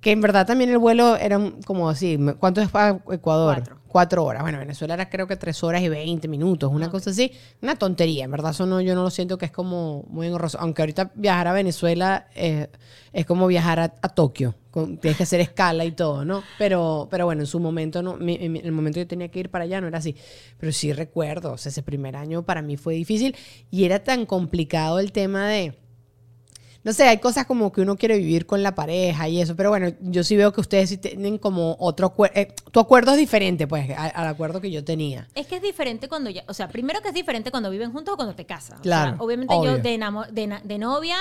[0.00, 3.56] Que en verdad también el vuelo era como así, ¿cuánto es para Ecuador?
[3.56, 3.81] Cuatro.
[3.92, 4.40] Cuatro horas.
[4.42, 7.30] Bueno, Venezuela era creo que tres horas y veinte minutos, una cosa así.
[7.60, 10.58] Una tontería, en verdad eso no, yo no lo siento que es como muy engorroso.
[10.60, 12.68] Aunque ahorita viajar a Venezuela eh,
[13.12, 14.54] es como viajar a, a Tokio.
[14.70, 16.42] con- tienes que hacer escala y todo, ¿no?
[16.58, 19.40] Pero, pero bueno, en su momento, no, mi- en el momento que yo tenía que
[19.40, 20.16] ir para allá no era así.
[20.58, 23.36] Pero sí recuerdo, o sea, ese primer año para mí fue difícil
[23.70, 25.74] y era tan complicado el tema de
[26.84, 29.70] no sé, hay cosas como que uno quiere vivir con la pareja y eso, pero
[29.70, 32.34] bueno, yo sí veo que ustedes sí tienen como otro acuerdo.
[32.72, 35.28] tu acuerdo es diferente, pues, al acuerdo que yo tenía.
[35.34, 38.14] Es que es diferente cuando ya, o sea, primero que es diferente cuando viven juntos
[38.14, 38.80] o cuando te casas.
[38.80, 39.76] O Claro, sea, obviamente obvio.
[39.76, 41.16] yo de, enamo- de, de novia,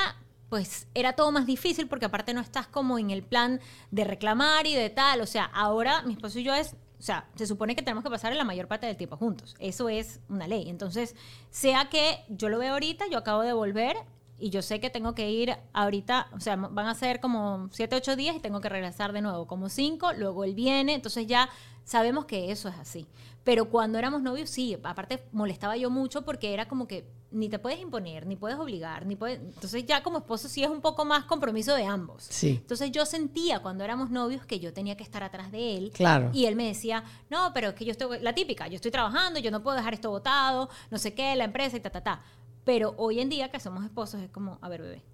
[0.50, 3.60] pues era todo más difícil porque aparte no estás como en el plan
[3.92, 5.22] de reclamar y de tal.
[5.22, 8.10] O sea, ahora mi esposo y yo es, o sea, se supone que tenemos que
[8.10, 9.56] pasar la mayor parte del tiempo juntos.
[9.60, 10.70] Eso es una ley.
[10.70, 11.16] Entonces,
[11.52, 13.96] sea que yo lo veo ahorita, yo acabo de volver
[14.42, 17.96] y yo sé que tengo que ir ahorita, o sea, van a ser como 7,
[17.96, 21.50] 8 días y tengo que regresar de nuevo, como 5, luego él viene, entonces ya
[21.84, 23.08] sabemos que eso es así.
[23.44, 27.60] Pero cuando éramos novios, sí, aparte molestaba yo mucho porque era como que ni te
[27.60, 29.40] puedes imponer, ni puedes obligar, ni puedes...
[29.40, 32.24] Entonces ya como esposo sí es un poco más compromiso de ambos.
[32.30, 32.60] Sí.
[32.62, 35.92] Entonces yo sentía cuando éramos novios que yo tenía que estar atrás de él.
[35.94, 36.30] Claro.
[36.34, 39.40] Y él me decía, no, pero es que yo estoy, la típica, yo estoy trabajando,
[39.40, 42.24] yo no puedo dejar esto botado, no sé qué, la empresa y ta, ta, ta.
[42.64, 45.02] Pero hoy en día que somos esposos es como, a ver, bebé.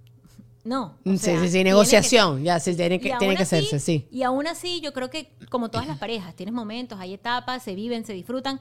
[0.63, 0.95] No.
[1.05, 3.79] o sí, sea, sí, sí, que- negociación, ya, sí, tiene que, tiene que así- hacerse,
[3.79, 4.05] sí.
[4.11, 7.73] Y aún así, yo creo que como todas las parejas, tienes momentos, hay etapas, se
[7.73, 8.59] viven, se disfrutan.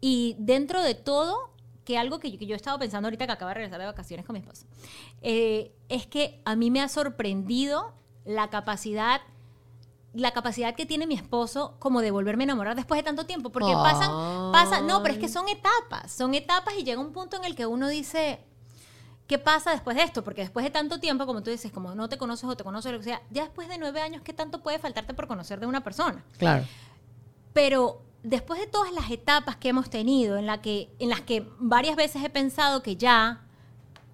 [0.00, 1.36] Y dentro de todo,
[1.84, 3.86] que algo que yo, que yo he estado pensando ahorita que acabo de regresar de
[3.86, 4.66] vacaciones con mi esposo,
[5.22, 7.92] eh, es que a mí me ha sorprendido
[8.26, 9.22] la capacidad
[10.14, 13.50] la capacidad que tiene mi esposo como de volverme a enamorar después de tanto tiempo
[13.50, 14.10] porque pasan
[14.52, 17.54] pasa no pero es que son etapas son etapas y llega un punto en el
[17.54, 18.40] que uno dice
[19.28, 20.24] ¿Qué pasa después de esto?
[20.24, 22.92] Porque después de tanto tiempo, como tú dices, como no te conoces o te conoces,
[22.92, 25.66] lo que sea, ya después de nueve años, ¿qué tanto puede faltarte por conocer de
[25.66, 26.24] una persona?
[26.38, 26.64] Claro.
[27.52, 31.46] Pero después de todas las etapas que hemos tenido, en, la que, en las que
[31.58, 33.42] varias veces he pensado que ya,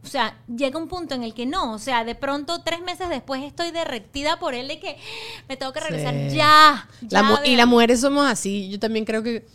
[0.03, 3.09] o sea, llega un punto en el que no, o sea, de pronto tres meses
[3.09, 4.99] después estoy derretida por él de que
[5.49, 6.37] me tengo que regresar Sí.
[6.37, 6.89] ya.
[7.45, 8.69] Y las mujeres somos así.
[8.69, 9.47] Yo también creo que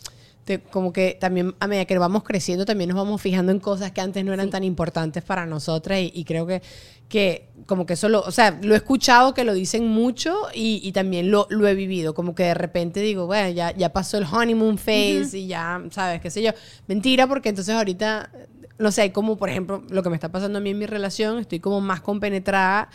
[0.44, 3.92] te- como que también a medida que vamos creciendo también nos vamos fijando en cosas
[3.92, 6.62] que antes no eran tan importantes para nosotras y, y creo que,
[7.08, 10.80] que como que eso lo, o sea, lo he escuchado que lo dicen mucho y,
[10.82, 12.14] y también lo, lo he vivido.
[12.14, 16.20] Como que de repente digo, bueno, ya, ya pasó el honeymoon phase y ya, ¿sabes?
[16.20, 16.50] ¿Qué sé yo?
[16.86, 18.30] Mentira, porque entonces ahorita,
[18.78, 20.86] no sé, hay como por ejemplo lo que me está pasando a mí en mi
[20.86, 22.88] relación, estoy como más compenetrada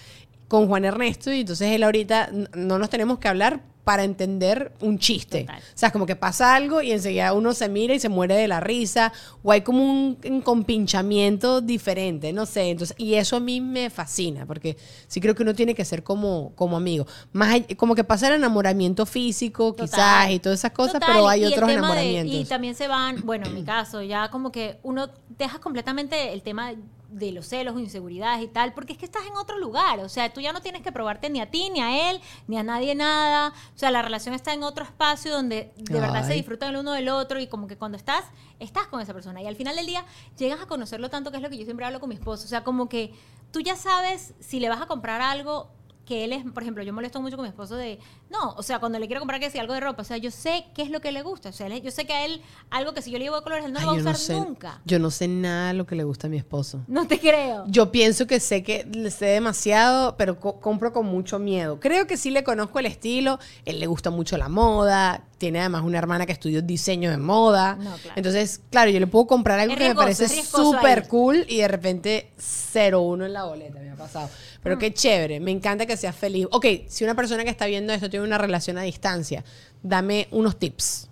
[0.48, 5.00] con Juan Ernesto y entonces él ahorita no nos tenemos que hablar para entender un
[5.00, 5.42] chiste.
[5.42, 5.60] Total.
[5.60, 8.36] O sea, es como que pasa algo y enseguida uno se mira y se muere
[8.36, 12.70] de la risa o hay como un, un compinchamiento diferente, no sé.
[12.72, 14.76] Entonces, y eso a mí me fascina porque
[15.08, 17.06] sí creo que uno tiene que ser como, como amigo.
[17.32, 19.86] Más como que pasa el enamoramiento físico Total.
[19.88, 22.36] quizás y todas esas cosas, Total, pero hay y otros tema de- enamoramientos.
[22.36, 26.42] y también se van, bueno, en mi caso, ya como que uno deja completamente el
[26.42, 26.74] tema
[27.16, 30.10] de los celos o inseguridades y tal, porque es que estás en otro lugar, o
[30.10, 32.64] sea, tú ya no tienes que probarte ni a ti, ni a él, ni a
[32.64, 36.72] nadie nada, o sea, la relación está en otro espacio donde de verdad se disfrutan
[36.72, 38.26] el uno del otro y como que cuando estás,
[38.60, 40.06] estás con esa persona y al final del día
[40.38, 42.48] llegas a conocerlo tanto que es lo que yo siempre hablo con mi esposo, o
[42.50, 43.14] sea, como que
[43.52, 45.70] tú ya sabes si le vas a comprar algo
[46.06, 48.00] que él es, por ejemplo, yo molesto mucho con mi esposo de,
[48.42, 50.32] no, o sea, cuando le quiero comprar que si algo de ropa, o sea, yo
[50.32, 52.94] sé qué es lo que le gusta, o sea, yo sé que a él algo
[52.94, 54.16] que si yo le llevo de colores, él no Ay, lo va a no usar
[54.18, 54.82] sé, nunca.
[54.86, 56.82] yo no sé nada de lo que le gusta a mi esposo.
[56.88, 57.66] No te creo.
[57.68, 61.80] Yo pienso que sé que le sé demasiado, pero co- compro con mucho miedo.
[61.80, 63.40] Creo que sí le conozco el estilo.
[63.66, 65.24] Él le gusta mucho la moda.
[65.38, 67.76] Tiene además una hermana que estudió diseño de moda.
[67.76, 68.14] No, claro.
[68.16, 71.68] Entonces, claro, yo le puedo comprar algo Es que me parece súper cool y de
[71.68, 74.28] repente 0-1 en la boleta me ha pasado.
[74.28, 74.60] Mm.
[74.64, 75.40] Pero qué chévere.
[75.40, 76.48] Me encanta que seas feliz.
[76.52, 79.44] Ok, si una persona que está viendo esto tiene una relación a distancia,
[79.82, 81.10] dame unos tips.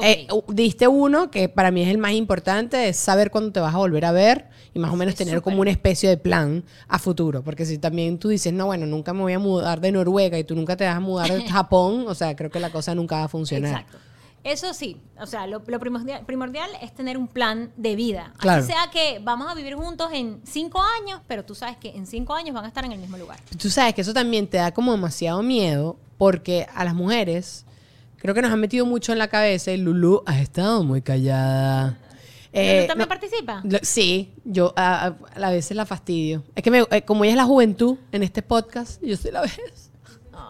[0.00, 3.74] Eh, diste uno que para mí es el más importante, es saber cuándo te vas
[3.74, 6.62] a volver a ver y más o menos es tener como una especie de plan
[6.86, 7.42] a futuro.
[7.42, 10.44] Porque si también tú dices, no, bueno, nunca me voy a mudar de Noruega y
[10.44, 13.16] tú nunca te vas a mudar de Japón, o sea, creo que la cosa nunca
[13.16, 13.80] va a funcionar.
[13.80, 13.98] Exacto.
[14.44, 18.32] Eso sí, o sea, lo, lo primordial, primordial es tener un plan de vida.
[18.38, 18.62] Claro.
[18.62, 22.06] Así sea que vamos a vivir juntos en cinco años, pero tú sabes que en
[22.06, 23.38] cinco años van a estar en el mismo lugar.
[23.58, 27.64] Tú sabes que eso también te da como demasiado miedo porque a las mujeres
[28.16, 31.98] creo que nos han metido mucho en la cabeza y Lulu ha estado muy callada.
[32.50, 33.64] ¿Pero Eh, tú también no- participas?
[33.64, 36.42] lo- Sí, yo a, a- a veces la fastidio.
[36.54, 39.42] Es que me- eh, como ella es la juventud en este podcast, yo soy la
[39.42, 39.87] vez.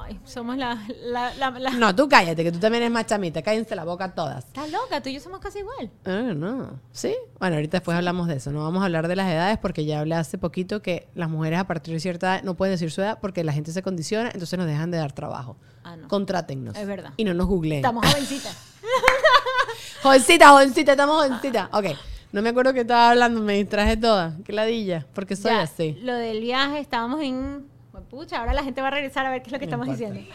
[0.08, 0.78] Ay, somos la...
[1.04, 3.42] la, la, la- No, tú cállate, que tú también eres más chamita.
[3.42, 4.44] Cállense la boca todas.
[4.46, 5.90] Estás loca, tú y yo somos casi igual.
[6.04, 6.80] Ah, no.
[6.92, 7.14] ¿Sí?
[7.38, 8.50] Bueno, ahorita después hablamos de eso.
[8.50, 11.58] No vamos a hablar de las edades porque ya hablé hace poquito que las mujeres
[11.60, 14.30] a partir de cierta edad no pueden decir su edad porque la gente se condiciona,
[14.32, 15.56] entonces nos dejan de dar trabajo.
[15.84, 16.08] Ah, no.
[16.08, 16.76] Contrátennos.
[16.76, 17.12] Es verdad.
[17.16, 17.78] Y no nos googleen.
[17.80, 18.56] Estamos jovencitas.
[20.02, 21.68] Jovencita, jovencita, estamos jovencita.
[21.72, 21.86] Ok.
[22.30, 24.36] No me acuerdo que estaba hablando, me distraje toda.
[24.44, 25.06] Qué ladilla.
[25.14, 25.98] Porque soy Ya, así.
[26.02, 27.66] Lo del viaje, estábamos en...
[28.10, 29.88] Pucha, ahora la gente va a regresar a ver qué es lo que No estamos
[29.88, 30.14] importa.
[30.14, 30.34] diciendo.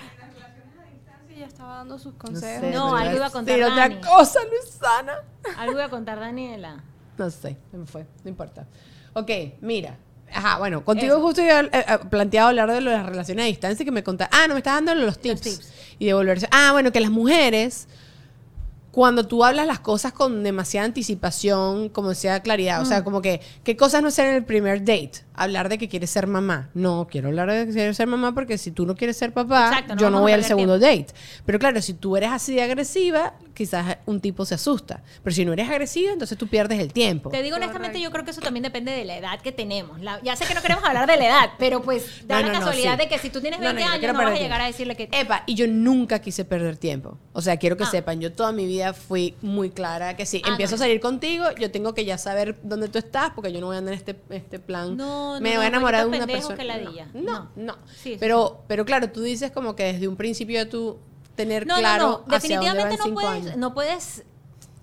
[1.38, 2.62] Ya estaba dando sus No consejos.
[2.62, 3.96] sé, No, pero algo iba a contar otra Dani.
[4.02, 5.14] cosa, Luisana.
[5.58, 6.84] Algo iba a contar Daniela.
[7.18, 8.68] No sé, se me fue, no importa.
[9.14, 9.30] Ok,
[9.62, 9.98] mira.
[10.32, 11.22] Ajá, bueno, contigo Eso.
[11.24, 14.04] justo yo he eh, planteado hablar de lo de las relaciones a distancia que me
[14.04, 14.36] contaste.
[14.36, 15.42] Ah, no, me estás dando los tips.
[15.42, 15.74] tips.
[16.00, 16.48] Y devolverse.
[16.52, 17.88] Ah, bueno, que las mujeres,
[18.92, 22.88] cuando tú hablas las cosas con demasiada anticipación, como decía claridad, o Mm.
[22.88, 25.24] sea, como que, ¿qué cosas no hacer en el primer date?
[25.36, 26.70] Hablar de que quieres ser mamá.
[26.74, 29.68] No, quiero hablar de que quieres ser mamá porque si tú no quieres ser papá,
[29.70, 31.08] Exacto, no yo no voy al segundo date.
[31.46, 35.02] Pero claro, si tú eres así de agresiva, quizás un tipo se asusta.
[35.24, 37.30] Pero si no eres agresiva, entonces tú pierdes el tiempo.
[37.30, 40.00] Te digo honestamente, yo creo que eso también depende de la edad que tenemos.
[40.02, 42.48] La- ya sé que no queremos hablar de la edad, pero pues da No, la
[42.48, 43.04] no, no, casualidad sí.
[43.04, 44.48] de que si tú tienes No, no, 20 yo no años no vas a llegar
[44.60, 44.64] tiempo.
[44.64, 45.10] a decirle que...
[45.12, 47.18] Epa, y yo nunca quise perder tiempo.
[47.34, 47.90] O sea, quiero que Ah.
[47.92, 50.76] sepan, yo toda mi vida fui muy clara que si Ah, empiezo no.
[50.76, 53.76] a salir contigo, yo tengo que ya saber dónde tú estás, porque yo no voy
[53.76, 54.96] a andar en este, este plan.
[54.98, 56.56] No, no, Me no, voy a enamorar de una persona.
[56.56, 57.08] que ladilla.
[57.14, 57.50] No, no.
[57.56, 57.74] no.
[57.88, 60.98] Sí, sí, pero, pero claro, tú dices como que desde un principio de tú
[61.36, 62.36] tener No, claro no, no.
[62.36, 63.58] hacia dónde va en Definitivamente no cinco puedes, años.
[63.58, 64.24] no puedes.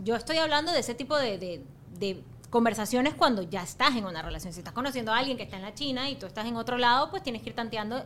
[0.01, 1.65] Yo estoy hablando de ese tipo de, de-
[1.99, 4.53] de conversaciones cuando ya estás en una relación.
[4.53, 6.79] Si estás conociendo a alguien que está en la China y tú estás en otro
[6.79, 8.03] lado, pues tienes que ir tanteando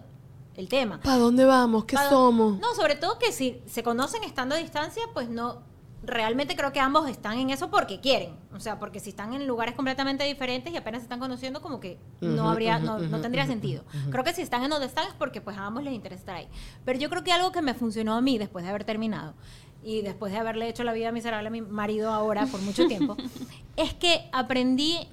[0.56, 1.00] el tema.
[1.00, 1.84] ¿Para dónde vamos?
[1.86, 2.58] ¿Qué somos?
[2.58, 5.62] No, sobre todo que si se conocen estando a distancia, pues no.
[6.06, 8.36] Realmente creo que ambos están en eso porque quieren.
[8.52, 11.80] O sea, porque si están en lugares completamente diferentes y apenas se están conociendo, como
[11.80, 13.84] que no habría, no, no tendría sentido.
[14.10, 16.36] Creo que si están en donde están es porque pues a ambos les interesa estar
[16.36, 16.48] ahí.
[16.84, 19.34] Pero yo creo que algo que me funcionó a mí después de haber terminado
[19.82, 23.16] y después de haberle hecho la vida miserable a mi marido ahora por mucho tiempo,
[23.76, 25.08] es que aprendí,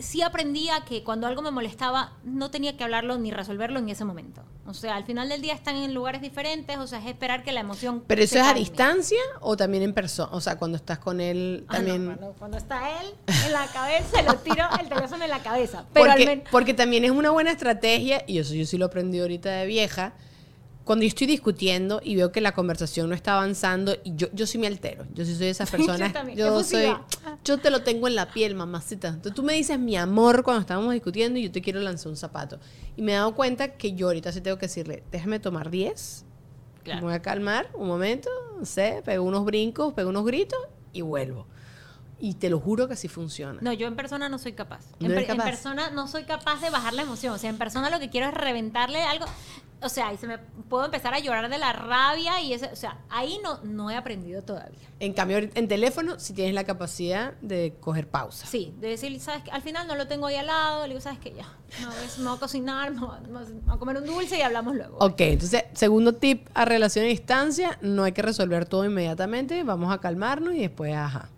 [0.00, 3.88] sí aprendí a que cuando algo me molestaba no tenía que hablarlo ni resolverlo en
[3.88, 4.42] ese momento.
[4.66, 7.52] O sea, al final del día están en lugares diferentes, o sea, es esperar que
[7.52, 8.04] la emoción...
[8.06, 10.30] ¿Pero eso es a distancia o también en persona?
[10.32, 12.06] O sea, cuando estás con él Ah, no, también...
[12.06, 13.14] cuando, cuando está él
[13.46, 15.84] en la cabeza, lo tiro el teléfono en la cabeza.
[15.92, 16.48] Pero al porque, menos...
[16.50, 20.14] porque también es una buena estrategia, y eso yo sí lo aprendí ahorita de vieja,
[20.84, 24.46] cuando yo estoy discutiendo y veo que la conversación no está avanzando, y yo, yo
[24.46, 25.04] sí me altero.
[25.14, 26.12] Yo sí soy de esas Yo personas.
[26.12, 26.80] también, yo soy.
[26.84, 27.06] efusiva.
[27.44, 29.08] Yo te lo tengo en la piel, mamacita.
[29.08, 32.16] Entonces tú me dices mi amor cuando estábamos discutiendo y yo te quiero lanzar un
[32.16, 32.58] zapato.
[32.96, 36.24] Y me he dado cuenta que yo ahorita sí tengo que decirle, déjame tomar 10.
[36.82, 37.00] Claro.
[37.02, 40.58] Me voy a calmar un momento, no sé, pego unos brincos, pego unos gritos
[40.92, 41.46] y vuelvo.
[42.18, 43.58] Y te lo juro que así funciona.
[43.62, 44.80] No, yo en persona no soy capaz.
[44.98, 45.44] ¿No En, per- en capaz?
[45.44, 47.32] persona no soy capaz de bajar la emoción.
[47.34, 49.26] O sea, en persona lo que quiero es reventarle algo.
[49.82, 52.76] O sea, y se me puedo empezar a llorar de la rabia y ese, o
[52.76, 54.78] sea, ahí no, no he aprendido todavía.
[54.98, 58.46] En cambio, en teléfono, si tienes la capacidad de coger pausa.
[58.46, 59.50] Sí, de decir, ¿sabes qué?
[59.50, 61.32] Al final no lo tengo ahí al lado, le digo, ¿sabes qué?
[61.32, 64.36] Ya, a- me voy a cocinar, me voy, a- me voy a comer un dulce
[64.38, 64.98] y hablamos luego.
[64.98, 69.90] Ok, entonces, segundo tip a relación a distancia, no hay que resolver todo inmediatamente, vamos
[69.94, 71.30] a calmarnos y después, ajá.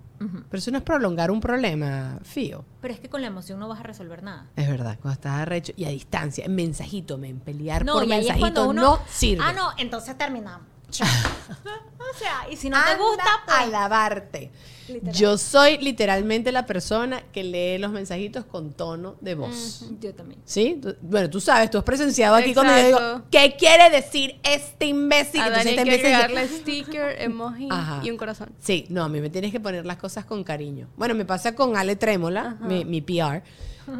[0.48, 2.64] Pero eso no es prolongar un problema, fío.
[2.80, 4.46] Pero es que con la emoción no vas a resolver nada.
[4.56, 8.12] Es verdad, cuando estás arrecho y a distancia, en mensajito, men, pelear No, por y
[8.12, 8.82] ahí es mensajito cuando uno...
[8.82, 9.42] no sirve.
[9.44, 10.66] Ah, no, entonces terminamos.
[12.14, 13.56] O sea, y si no te gusta, pues...
[13.58, 14.50] a lavarte.
[14.88, 15.14] Literal.
[15.14, 19.86] Yo soy literalmente la persona que lee los mensajitos con tono de voz.
[20.00, 20.40] Yo también.
[20.44, 20.78] ¿Sí?
[21.00, 23.22] Bueno, tú sabes, tú has presenciado aquí cuando yo digo.
[23.30, 25.40] ¿qué quiere decir este imbécil?
[25.40, 28.00] A Entonces Dani hay te que empieza a agregarle decir- sticker, emoji Ajá.
[28.04, 28.50] y un corazón.
[28.60, 30.88] Sí, no, a mí me tienes que poner las cosas con cariño.
[30.96, 33.42] Bueno, me pasa con Ale Trémola, mi PR,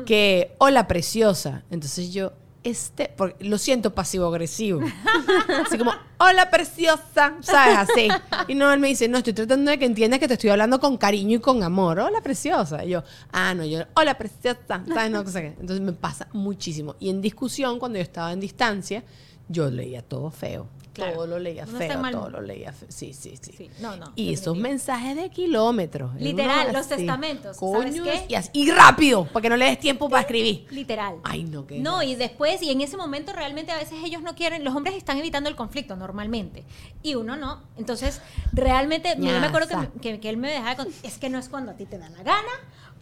[0.05, 1.63] que, hola preciosa.
[1.71, 2.33] Entonces yo,
[2.65, 4.81] este, porque lo siento pasivo-agresivo.
[5.67, 7.79] Así como, hola preciosa, ¿sabes?
[7.79, 8.09] Así.
[8.49, 10.79] Y no, él me dice, no, estoy tratando de que entiendas que te estoy hablando
[10.81, 11.99] con cariño y con amor.
[11.99, 12.85] Hola preciosa.
[12.85, 15.11] Y yo, ah, no, yo, hola preciosa, ¿sabes?
[15.11, 15.21] No.
[15.21, 16.97] Entonces me pasa muchísimo.
[17.01, 19.03] Y en discusión, cuando yo estaba en distancia,
[19.49, 20.67] yo leía todo feo.
[20.93, 21.15] Claro.
[21.15, 22.89] todo lo leía Uno feo, todo lo leía feo.
[22.91, 23.53] Sí, sí, sí.
[23.57, 24.13] Sí, no, no.
[24.15, 26.11] Y esos mensajes de kilómetros.
[26.17, 28.27] era Literal, los testamentos, ¿sabes Coño, qué?
[28.29, 30.67] Y, así- y rápido, para que no le des tiempo para escribir.
[30.71, 31.17] Literal.
[31.25, 34.35] Ay, no, qué No, y después, y en ese momento realmente a veces ellos no
[34.35, 36.65] quieren, los hombres están evitando el conflicto normalmente,
[37.03, 37.63] y uno no.
[37.79, 38.21] Entonces,
[38.53, 41.49] realmente, yo me acuerdo que, que- que él me dejaba con, es que no es
[41.49, 42.43] cuando a ti te da la gana,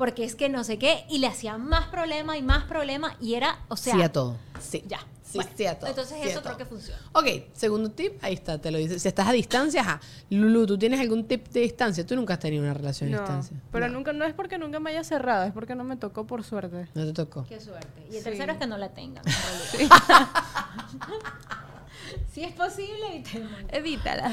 [0.00, 3.34] porque es que no sé qué, y le hacía más problema y más problema, y
[3.34, 4.38] era, o sea, sí a todo.
[4.58, 4.82] Sí.
[4.88, 4.98] ya.
[5.22, 5.90] Sí, Bueno, sí a todo.
[5.90, 6.54] Entonces sí a eso todo.
[6.54, 6.98] creo que funciona.
[7.12, 8.98] Ok, segundo tip, ahí está, te lo dice.
[8.98, 10.00] Si estás a distancia, ajá.
[10.30, 12.04] Lulu, ¿tú tienes algún tip de distancia?
[12.06, 13.54] Tú nunca has tenido una relación a distancia.
[13.70, 16.26] pero no, nunca, no es porque nunca me haya cerrado, es porque no me tocó
[16.26, 16.88] por suerte.
[16.94, 17.44] no te tocó.
[17.46, 18.06] Qué suerte.
[18.10, 18.24] Y el Sí.
[18.24, 19.22] tercero es que no la tengan.
[22.32, 23.22] si es posible.
[23.70, 24.32] Edítala.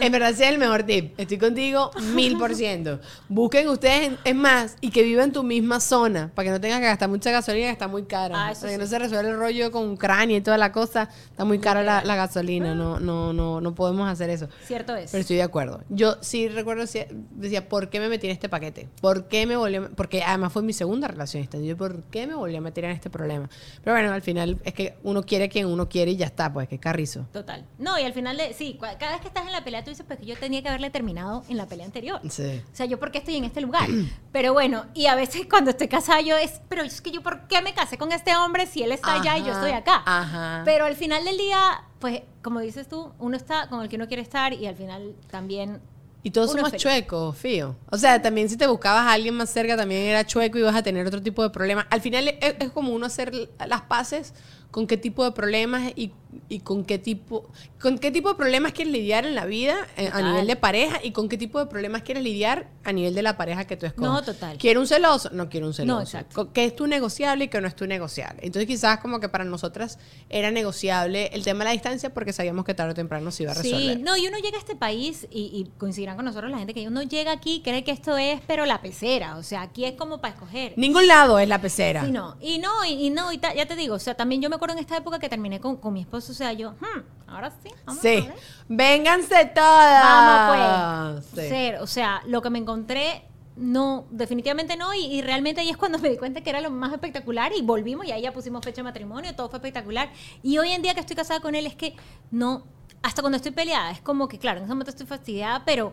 [0.00, 1.14] En verdad, ese es el mejor tip.
[1.18, 3.00] Estoy contigo mil por ciento.
[3.28, 6.60] Busquen ustedes, en- es más, y que vivan en tu misma zona, para que no
[6.60, 8.48] tengas que gastar mucha gasolina, que está muy cara.
[8.48, 11.08] Ah, para que no se resuelva el rollo con Ucrania y toda la cosa.
[11.30, 12.74] Está muy cara la, la gasolina.
[12.74, 14.48] No, no, no, no podemos hacer eso.
[14.66, 15.10] Cierto es.
[15.10, 15.82] Pero estoy de acuerdo.
[15.88, 18.88] Yo sí recuerdo, decía, ¿por qué me metí en este paquete?
[19.00, 21.48] ¿Por qué me volví a- Porque además fue mi segunda relación.
[21.62, 23.48] Yo, ¿por qué me volví a meter en este problema?
[23.82, 26.52] Pero bueno, al final es que uno quiere a quien uno quiere y ya está,
[26.52, 27.11] pues, que carrizo.
[27.32, 27.64] Total.
[27.78, 30.04] No, y al final, de, sí, cada vez que estás en la pelea, tú dices,
[30.06, 32.20] pues que yo tenía que haberle terminado en la pelea anterior.
[32.28, 32.62] Sí.
[32.72, 33.88] O sea, yo por qué estoy en este lugar.
[34.32, 37.46] Pero bueno, y a veces cuando estoy casada yo es, pero es que yo por
[37.48, 40.02] qué me casé con este hombre si él está allá y yo Ajá, estoy acá.
[40.06, 40.62] ajá.
[40.64, 44.08] Pero al final del día, pues como dices tú, uno está con el que uno
[44.08, 45.80] quiere estar y al final también...
[46.24, 47.02] Y todos uno somos es feliz.
[47.02, 47.76] chuecos, fío.
[47.90, 50.76] O sea, también si te buscabas a alguien más cerca, también era chueco y vas
[50.76, 51.84] a tener otro tipo de problemas.
[51.90, 53.32] Al final es, es como uno hacer
[53.66, 54.32] las paces
[54.70, 56.12] con qué tipo de problemas y,
[56.48, 57.48] y con qué tipo
[57.80, 61.00] con qué tipo de problemas quieres lidiar en la vida eh, a nivel de pareja
[61.02, 63.86] y con qué tipo de problemas quieres lidiar a nivel de la pareja que tú
[63.86, 64.08] escoges.
[64.10, 64.56] No, total.
[64.58, 65.30] ¿Quiero un celoso?
[65.32, 65.94] No quiero un celoso.
[65.96, 66.52] No, exacto.
[66.52, 68.40] ¿Qué es tu negociable y qué no es tu negociable?
[68.44, 69.98] Entonces quizás como que para nosotras
[70.30, 73.52] era negociable el tema de la distancia porque sabíamos que tarde o temprano se iba
[73.52, 73.96] a resolver.
[73.96, 76.74] Sí, no, y uno llega a este país y, y coincidirán con nosotros la gente
[76.74, 79.36] que uno llega aquí y cree que esto es, pero la pecera.
[79.36, 80.72] O sea, aquí es como para escoger.
[80.76, 82.04] Ningún lado es la pecera.
[82.04, 82.36] Sí, no.
[82.40, 84.54] Y no, y, y no, y ta- ya te digo, o sea, también yo me
[84.56, 87.50] acuerdo en esta época que terminé con, con mi esposo, o sea, yo, hmm, ahora
[87.62, 88.20] sí, vamos a Sí.
[88.20, 88.34] ver.
[88.68, 90.02] Vénganse todas.
[90.02, 91.44] Vamos pues.
[91.44, 91.48] Sí.
[91.48, 93.24] Ser, o sea, lo que me encontré,
[93.56, 94.94] no, definitivamente no.
[94.94, 97.62] Y, y realmente ahí es cuando me di cuenta que era lo más espectacular y
[97.62, 100.10] volvimos y ahí ya pusimos fecha de matrimonio, todo fue espectacular.
[100.42, 101.94] Y hoy en día que estoy casada con él es que
[102.30, 102.64] no,
[103.02, 105.92] hasta cuando estoy peleada, es como que, claro, en ese momento estoy fastidiada, pero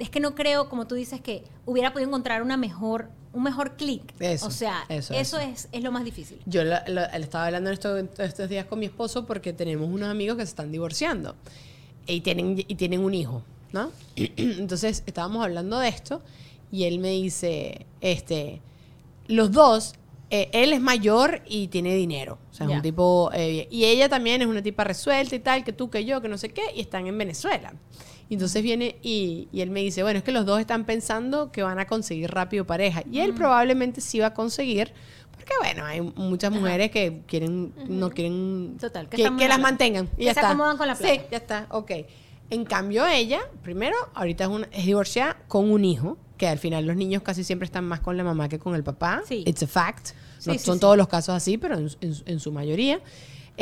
[0.00, 3.76] es que no creo, como tú dices, que hubiera podido encontrar una mejor, un mejor
[3.76, 4.02] clic.
[4.42, 5.38] O sea, eso, eso, eso.
[5.38, 6.40] Es, es lo más difícil.
[6.46, 10.44] Yo estaba hablando en esto- estos días con mi esposo porque tenemos unos amigos que
[10.44, 11.36] se están divorciando
[12.06, 13.42] y tienen, y tienen un hijo,
[13.72, 13.92] ¿no?
[14.16, 16.22] Entonces estábamos hablando de esto
[16.72, 18.60] y él me dice, este,
[19.28, 19.94] los dos,
[20.30, 24.08] eh, él es mayor y tiene dinero, o sea, es un tipo, eh, y ella
[24.08, 26.62] también es una tipa resuelta y tal, que tú, que yo, que no sé qué,
[26.74, 27.74] y están en Venezuela.
[28.30, 31.50] Y entonces viene y, y él me dice, bueno, es que los dos están pensando
[31.52, 33.02] que van a conseguir rápido pareja.
[33.10, 34.92] Y él probablemente sí va a conseguir,
[35.34, 40.08] porque bueno, hay muchas mujeres que quieren, no quieren Total, que que, que las mantengan.
[40.14, 40.50] Y que ya se está.
[40.50, 41.22] acomodan con la Sí, plata.
[41.30, 41.90] ya está, ok.
[42.50, 46.86] En cambio ella, primero, ahorita es, una, es divorciada con un hijo, que al final
[46.86, 49.22] los niños casi siempre están más con la mamá que con el papá.
[49.26, 49.42] Sí.
[49.46, 50.10] It's a fact.
[50.46, 50.80] No Sí, sí, son sí.
[50.80, 53.00] todos los casos así, pero en, en- en su mayoría.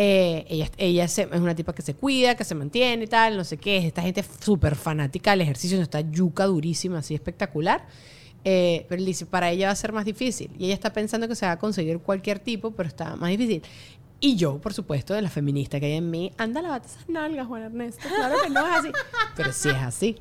[0.01, 3.37] Eh, ella ella se- es una tipa que se cuida, que se mantiene y tal,
[3.37, 3.79] no sé qué.
[3.79, 7.85] Esta gente súper fanática del ejercicio, está yuca durísima, así espectacular.
[8.45, 10.51] Eh, pero él dice, para ella va a ser más difícil.
[10.57, 13.61] Y ella está pensando que se va a conseguir cualquier tipo, pero está más difícil.
[14.21, 17.47] Y yo, por supuesto, de la feminista que hay en mí, anda, lávate esas nalgas,
[17.49, 18.09] Juan Ernesto.
[18.09, 18.89] Claro que no es así.
[19.37, 20.17] Pero sí es así.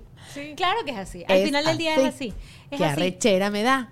[0.55, 1.23] Claro que es así.
[1.27, 2.33] Al Es final del día es así.
[2.71, 2.93] Es Qué así.
[2.99, 3.91] arrechera me da.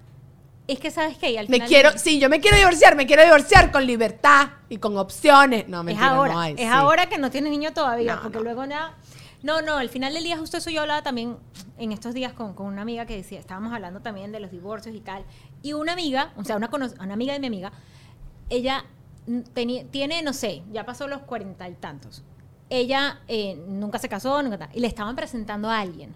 [0.67, 3.05] Es que sabes que al Me final quiero, del- sí, yo me quiero divorciar, me
[3.05, 5.67] quiero divorciar con libertad y con opciones.
[5.67, 6.53] No, es mentira, ahora, no hay.
[6.53, 6.65] es sí.
[6.65, 8.43] ahora que no tiene niño todavía, No, porque no.
[8.45, 8.95] luego nada.
[9.43, 11.37] No, no, al final del día justo eso yo hablaba también
[11.77, 14.95] en estos días con, con una amiga que decía, estábamos hablando también de los divorcios
[14.95, 15.23] y tal.
[15.61, 16.67] Y una amiga, o sea, una,
[16.99, 17.71] una amiga de mi amiga,
[18.49, 18.85] ella
[19.53, 22.23] tenía, tiene, no sé, ya pasó los cuarenta y tantos.
[22.71, 26.15] Ella eh, nunca se casó, nunca y le estaban presentando a alguien.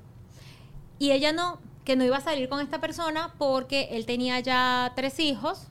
[0.98, 1.60] Y ella no,
[1.90, 5.62] que no iba a salir con esta persona porque él tenía ya tres hijos.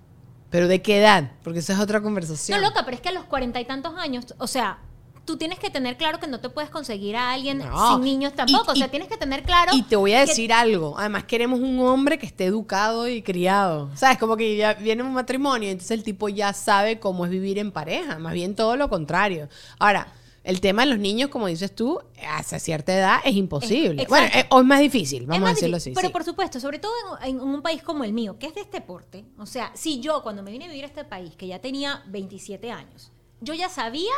[0.51, 1.31] Pero ¿de qué edad?
[1.45, 2.61] Porque esa es otra No, conversación.
[2.61, 4.79] loca, pero es que a los cuarenta y tantos años, o sea,
[5.25, 7.93] tú tienes que tener claro que no te puedes conseguir a alguien No.
[7.95, 8.73] sin niños tampoco.
[8.73, 9.71] Y- o sea, y- tienes que tener claro.
[9.77, 10.99] Y te voy a que- decir algo.
[10.99, 13.91] Además, queremos un hombre que esté educado y criado.
[13.95, 14.19] ¿Sabes?
[14.19, 17.71] Como que ya viene un matrimonio, entonces el tipo ya sabe cómo es vivir en
[17.71, 18.19] pareja.
[18.19, 19.49] Más bien todo lo contrario.
[19.79, 20.09] Ahora,
[20.49, 24.03] el tema de los niños, como dices tú, hasta cierta edad es imposible.
[24.03, 25.95] Es- bueno, es, o es más difícil, vamos más a decirlo difícil, así.
[25.95, 26.13] Pero sí.
[26.13, 26.93] por supuesto, sobre todo
[27.23, 29.27] en, en un país como el mío, que es de este porte.
[29.39, 32.03] O sea, si yo cuando me vine a vivir a este país, que ya tenía
[32.09, 34.13] 27 años, yo ya sabía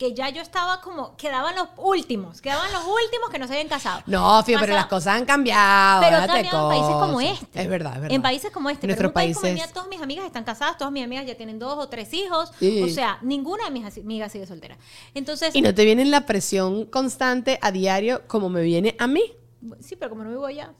[0.00, 3.68] que ya yo estaba como, quedaban los últimos, quedaban los últimos que no se habían
[3.68, 4.02] casado.
[4.06, 6.00] No, Fío, pero las cosas han cambiado.
[6.00, 7.60] Pero déjate también en países como este.
[7.60, 8.14] Es verdad, es verdad.
[8.14, 8.86] En países como este.
[8.86, 11.04] En pero en nuestros un país como mío, todas mis amigas están casadas, todas mis
[11.04, 12.50] amigas ya tienen dos o tres hijos.
[12.58, 12.82] Sí.
[12.82, 14.78] O sea, ninguna de mis amigas sigue soltera.
[15.12, 19.34] Entonces, Y no te viene la presión constante a diario como me viene a mí.
[19.80, 20.72] sí, pero como no vivo allá.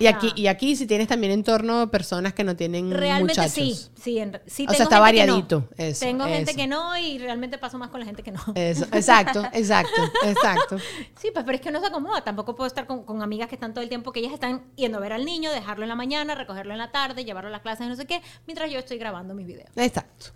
[0.00, 3.52] Y aquí, y aquí si tienes también entorno personas que no tienen Realmente muchachos.
[3.52, 5.02] sí, sí, en- sí O sea, está no.
[5.02, 8.40] variadito, eso, tengo gente que no y realmente paso más con la gente que no.
[8.54, 10.78] Eso, exacto, exacto, exacto.
[11.20, 12.24] Sí, pues pero es que no se acomoda.
[12.24, 14.98] Tampoco puedo estar con, con amigas que están todo el tiempo que ellas están yendo
[14.98, 17.60] a ver al niño, dejarlo en la mañana, recogerlo en la tarde, llevarlo a las
[17.60, 19.68] clases, no sé qué, mientras yo estoy grabando mis videos.
[19.76, 20.26] Exacto.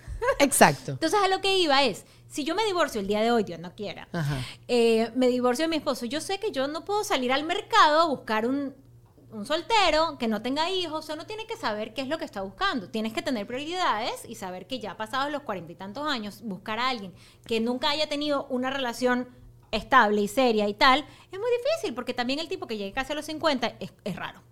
[0.41, 0.93] Exacto.
[0.93, 3.61] Entonces a lo que iba es, si yo me divorcio el día de hoy, Dios
[3.61, 4.09] no quiera,
[4.67, 8.01] eh, me divorcio de mi esposo, yo sé que yo no puedo salir al mercado
[8.01, 8.75] a buscar un,
[9.31, 12.43] un soltero que no tenga hijos, uno tiene que saber qué es lo que está
[12.43, 12.89] buscando.
[12.89, 16.79] Tienes que tener prioridades y saber que ya pasados los cuarenta y tantos años, buscar
[16.79, 17.12] a alguien
[17.47, 19.29] que nunca haya tenido una relación
[19.70, 21.01] estable y seria y tal,
[21.31, 24.16] es muy difícil, porque también el tipo que llegue casi a los 50 es, es
[24.16, 24.43] raro.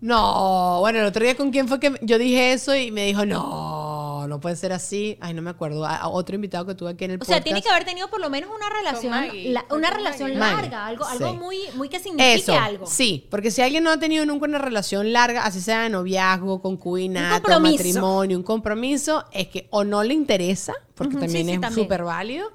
[0.00, 3.26] No, bueno, el otro día con quién fue que yo dije eso y me dijo,
[3.26, 3.87] no,
[4.28, 5.16] no puede ser así.
[5.20, 5.84] Ay, no me acuerdo.
[5.84, 7.34] A, a otro invitado que tuve aquí en el O podcast.
[7.38, 10.56] sea, tiene que haber tenido por lo menos una relación, Maggie, la- una relación Maggie.
[10.62, 11.36] larga, algo, algo Sí.
[11.36, 12.86] muy, muy que signifique Eso, algo.
[12.86, 16.60] sí, porque si alguien no ha tenido nunca una relación larga, así sea de noviazgo,
[16.62, 22.04] concubinato, matrimonio, un compromiso, es que o no le interesa, porque también sí, es súper
[22.04, 22.50] válido,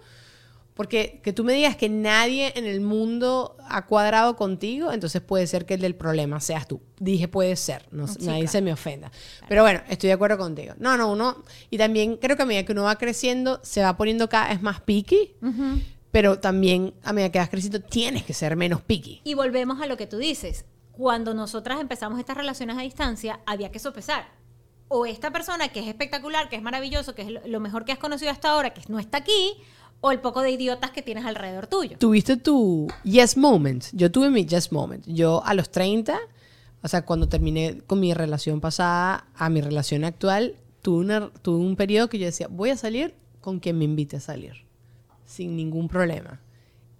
[0.74, 5.46] porque que tú me digas que nadie en el mundo ha cuadrado contigo, entonces puede
[5.48, 6.82] ser que el del problema seas tú.
[7.00, 8.52] Dije puede ser, no, Sí, nadie claro.
[8.52, 9.12] se me ofenda.
[9.48, 10.74] Pero bueno, estoy de acuerdo contigo.
[10.80, 13.96] No, no, uno, y también creo que a medida que uno va creciendo, se va
[13.98, 15.36] poniendo cada vez más picky,
[16.12, 19.22] pero también a medida que vas creciendo, tienes que ser menos picky.
[19.24, 20.66] Y volvemos a lo que tú dices.
[20.92, 24.28] Cuando nosotras empezamos estas relaciones a distancia, había que sopesar.
[24.90, 27.98] O esta persona que es espectacular, que es maravilloso, que es lo mejor que has
[27.98, 29.56] conocido hasta ahora, que no está aquí,
[30.06, 31.98] o el poco de idiotas que tienes alrededor tuyo.
[31.98, 33.86] tuviste tu yes moment.
[33.94, 35.06] Yo tuve mi yes moment.
[35.08, 36.20] Yo a los 30,
[36.82, 41.64] o sea, cuando terminé con mi relación pasada a mi relación actual, tuve, una- tuve
[41.66, 44.66] un periodo que yo decía, voy a salir con quien me invite a salir,
[45.26, 46.42] sin ningún problema.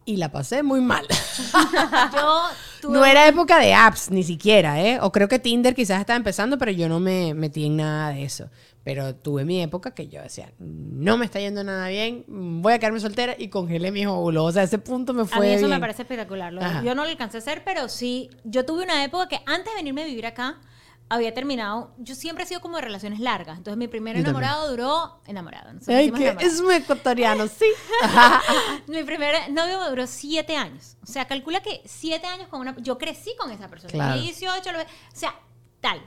[0.06, 1.06] Y la pasé muy mal.
[2.14, 2.42] Yo
[2.82, 5.00] tuve No era época de apps, ni siquiera, ¿eh?
[5.02, 8.24] O creo que Tinder quizás estaba empezando, pero yo no me metí en nada de
[8.26, 8.50] eso.
[8.84, 12.80] Pero tuve mi época que yo decía, no me está yendo nada bien, voy a
[12.80, 14.44] quedarme soltera y congelé mis óvulos.
[14.44, 16.52] O sea, ese punto me A fue mí eso me parece espectacular.
[16.52, 16.62] Lo-.
[16.84, 18.30] Yo no lo alcancé a hacer, pero sí.
[18.44, 20.60] Yo tuve una época que antes de venirme a vivir acá,
[21.08, 21.94] había terminado.
[21.98, 23.58] Yo siempre he sido como de relaciones largas.
[23.58, 25.20] Entonces, mi primer enamorado duró.
[25.28, 25.70] Enamorado.
[25.88, 26.12] Ay,
[26.42, 27.66] es muy ecuatoriano, sí.
[28.88, 30.98] Mi primer novio duró siete años.
[31.04, 32.76] O sea, calcula que siete años con una...
[32.80, 33.92] Yo crecí con esa persona.
[33.92, 34.14] Claro.
[34.16, 35.36] Tenía 18, lo- o sea,
[35.82, 36.02] tal.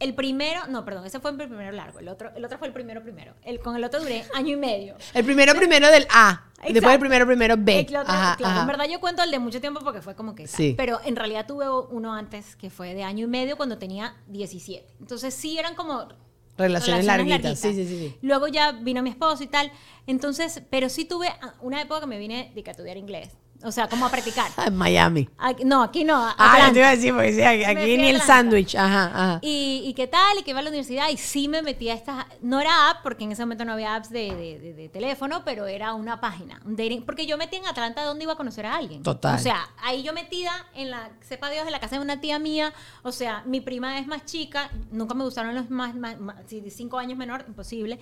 [0.00, 1.98] El primero, no, perdón, ese fue el primero largo.
[2.00, 3.34] El otro, el otro fue el primero primero.
[3.44, 4.96] El, con el otro duré año y medio.
[5.14, 6.46] El primero primero del A.
[6.66, 6.92] y Después Exacto.
[6.94, 7.80] el primero primero B.
[7.80, 8.60] El otro, Ajá, claro, ajá.
[8.62, 10.46] En verdad yo cuento el de mucho tiempo porque fue como que.
[10.48, 10.74] Sí.
[10.76, 14.86] Pero en realidad tuve uno antes que fue de año y medio cuando tenía 17.
[15.00, 16.08] Entonces sí eran como
[16.56, 17.42] Relaciones larguitas.
[17.42, 17.58] larguitas.
[17.60, 18.16] Sí, sí, sí.
[18.22, 19.70] Luego ya vino mi esposo y tal.
[20.06, 21.28] Entonces, pero sí tuve
[21.60, 23.30] una época que me vine de que a estudiar inglés.
[23.62, 24.50] O sea, como a practicar.
[24.56, 25.28] Ah, en Miami.
[25.36, 26.16] Aquí- no, aquí no.
[26.16, 26.66] Ah, Atlanta.
[26.68, 28.74] yo te iba a decir, porque sí, aquí, ni el sándwich.
[28.74, 29.38] Ajá, ajá.
[29.42, 31.94] Y, y qué tal, y que iba a la universidad, y sí me metí a
[31.94, 34.88] estas, no era app, porque en ese momento no había apps de, de- de- de
[34.88, 38.36] teléfono, pero era una página, un dating, porque yo metí en Atlanta donde iba a
[38.36, 39.02] conocer a alguien.
[39.02, 39.34] Total.
[39.34, 42.38] O sea, ahí yo metida en la, sepa Dios, en la casa de una tía
[42.38, 46.36] mía, o sea, mi prima es más chica, nunca me gustaron los más, más, más-
[46.70, 48.00] cinco años menor, imposible.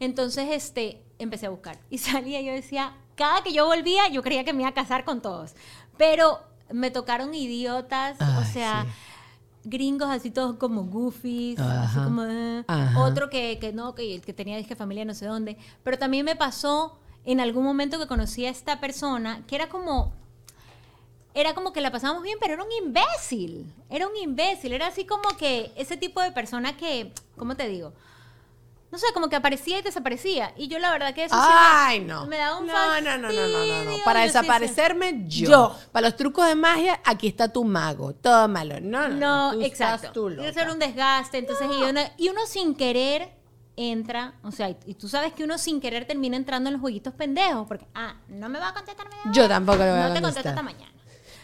[0.00, 4.44] Entonces, este, empecé a buscar, y salía, yo decía, cada que yo volvía, yo creía
[4.44, 5.54] que me iba a casar con todos,
[5.96, 6.40] pero
[6.70, 8.84] me tocaron idiotas, o sea...
[8.84, 8.90] sí.
[9.64, 13.00] Gringos así todos como goofies, así como eh, Ajá.
[13.00, 15.58] otro que, que no, que, que tenía disque familia no sé dónde.
[15.82, 20.14] Pero también me pasó en algún momento que conocí a esta persona que era como
[21.34, 23.72] era como que la pasábamos bien, pero era un imbécil.
[23.90, 24.72] Era un imbécil.
[24.72, 27.92] Era así como que ese tipo de persona que, ¿cómo te digo?
[28.90, 30.52] No sé, como que aparecía y desaparecía.
[30.56, 32.24] Y yo la verdad que eso sí me- Ay, no.
[32.26, 33.96] me da un no, no, no, no, no, no, no.
[34.04, 35.50] Para Yo sí sé- desaparecerme, yo.
[35.50, 35.76] Yo.
[35.92, 38.14] Para los trucos de magia, aquí está tu mago.
[38.14, 38.80] Tómalo.
[38.80, 39.94] No, no, No, Tú exacto.
[39.96, 40.48] Estás tú loca.
[40.48, 41.38] era un desgaste.
[41.38, 43.36] Entonces, y, uno, y uno sin querer
[43.76, 46.80] entra, o sea, y, y tú sabes que uno sin querer termina entrando en los
[46.80, 49.16] jueguitos pendejos, porque, ah, no me va a contestar hora.
[49.32, 50.42] Yo tampoco le voy a No te contestar.
[50.44, 50.97] contesto hasta mañana.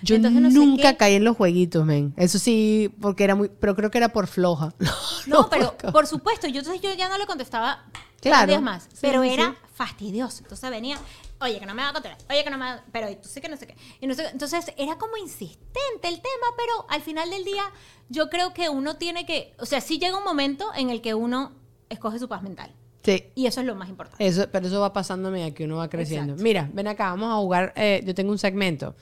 [0.04, 2.12] Yo Entonces, no nunca caí en los jueguitos, men.
[2.16, 3.48] Eso sí, porque era muy.
[3.48, 4.74] Pero creo que era por floja.
[5.26, 7.84] No, pero por- por supuesto, yo entonces yo ya no le contestaba
[8.20, 8.46] Claro.
[8.46, 9.56] días más, Sí, pero sí, era sí.
[9.74, 10.42] fastidioso.
[10.42, 10.98] Entonces venía,
[11.40, 13.40] oye, que no me va a contestar, oye, que no me va pero tú sé
[13.40, 13.76] que no sé qué.
[14.00, 17.62] Y no sé- entonces era como insistente el tema, pero al final del día
[18.10, 21.14] yo creo que uno tiene que, o sea, sí llega un momento en el que
[21.14, 21.52] uno
[21.88, 22.70] escoge su paz mental.
[23.02, 23.24] Sí.
[23.34, 24.26] Y eso es lo más importante.
[24.26, 26.32] Eso, pero eso va pasando a que uno va creciendo.
[26.32, 26.42] Exacto.
[26.42, 27.72] Mira, ven acá, vamos a jugar.
[27.76, 28.94] eh, yo tengo un segmento.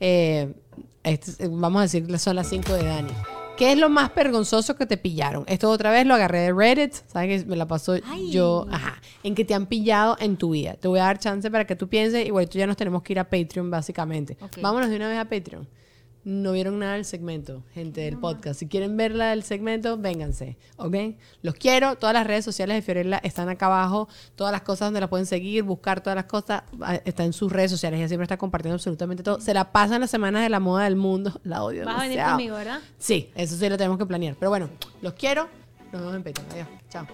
[0.00, 0.54] Eh,
[1.02, 3.12] este vamos a decir que son las 5 de Dani.
[3.56, 5.44] ¿Qué es lo más vergonzoso que te pillaron?
[5.46, 6.92] Esto otra vez lo agarré de Reddit.
[7.06, 8.30] ¿Sabes que me la pasó Ay.
[8.30, 8.66] yo?
[8.70, 9.00] Ajá.
[9.22, 10.74] En que te han pillado en tu vida.
[10.74, 12.26] Te voy a dar chance para que tú pienses.
[12.26, 14.36] Igual tú ya nos tenemos que ir a Patreon, básicamente.
[14.42, 14.58] Ok.
[14.60, 15.66] Vámonos de una vez a Patreon.
[16.26, 18.58] No vieron nada del segmento, gente del podcast.
[18.58, 20.96] Si quieren verla del segmento, vénganse, ¿ok?
[21.42, 21.94] Los quiero.
[21.98, 24.08] Todas las redes sociales de Fiorella están acá abajo.
[24.34, 27.52] Todas las cosas donde la pueden seguir, buscar todas las cosas, ah, está en sus
[27.52, 27.98] redes sociales.
[28.00, 29.40] Ella siempre está compartiendo absolutamente todo.
[29.40, 31.40] Se la pasan las semanas de la moda del mundo.
[31.44, 32.80] La odio Vas a venir conmigo, ¿verdad?
[32.98, 34.34] Sí, eso sí lo tenemos que planear.
[34.36, 34.68] Pero bueno,
[35.02, 35.48] los quiero.
[35.92, 36.50] Nos vemos en Patreon.
[36.50, 36.68] Adiós.
[36.90, 37.06] Chao.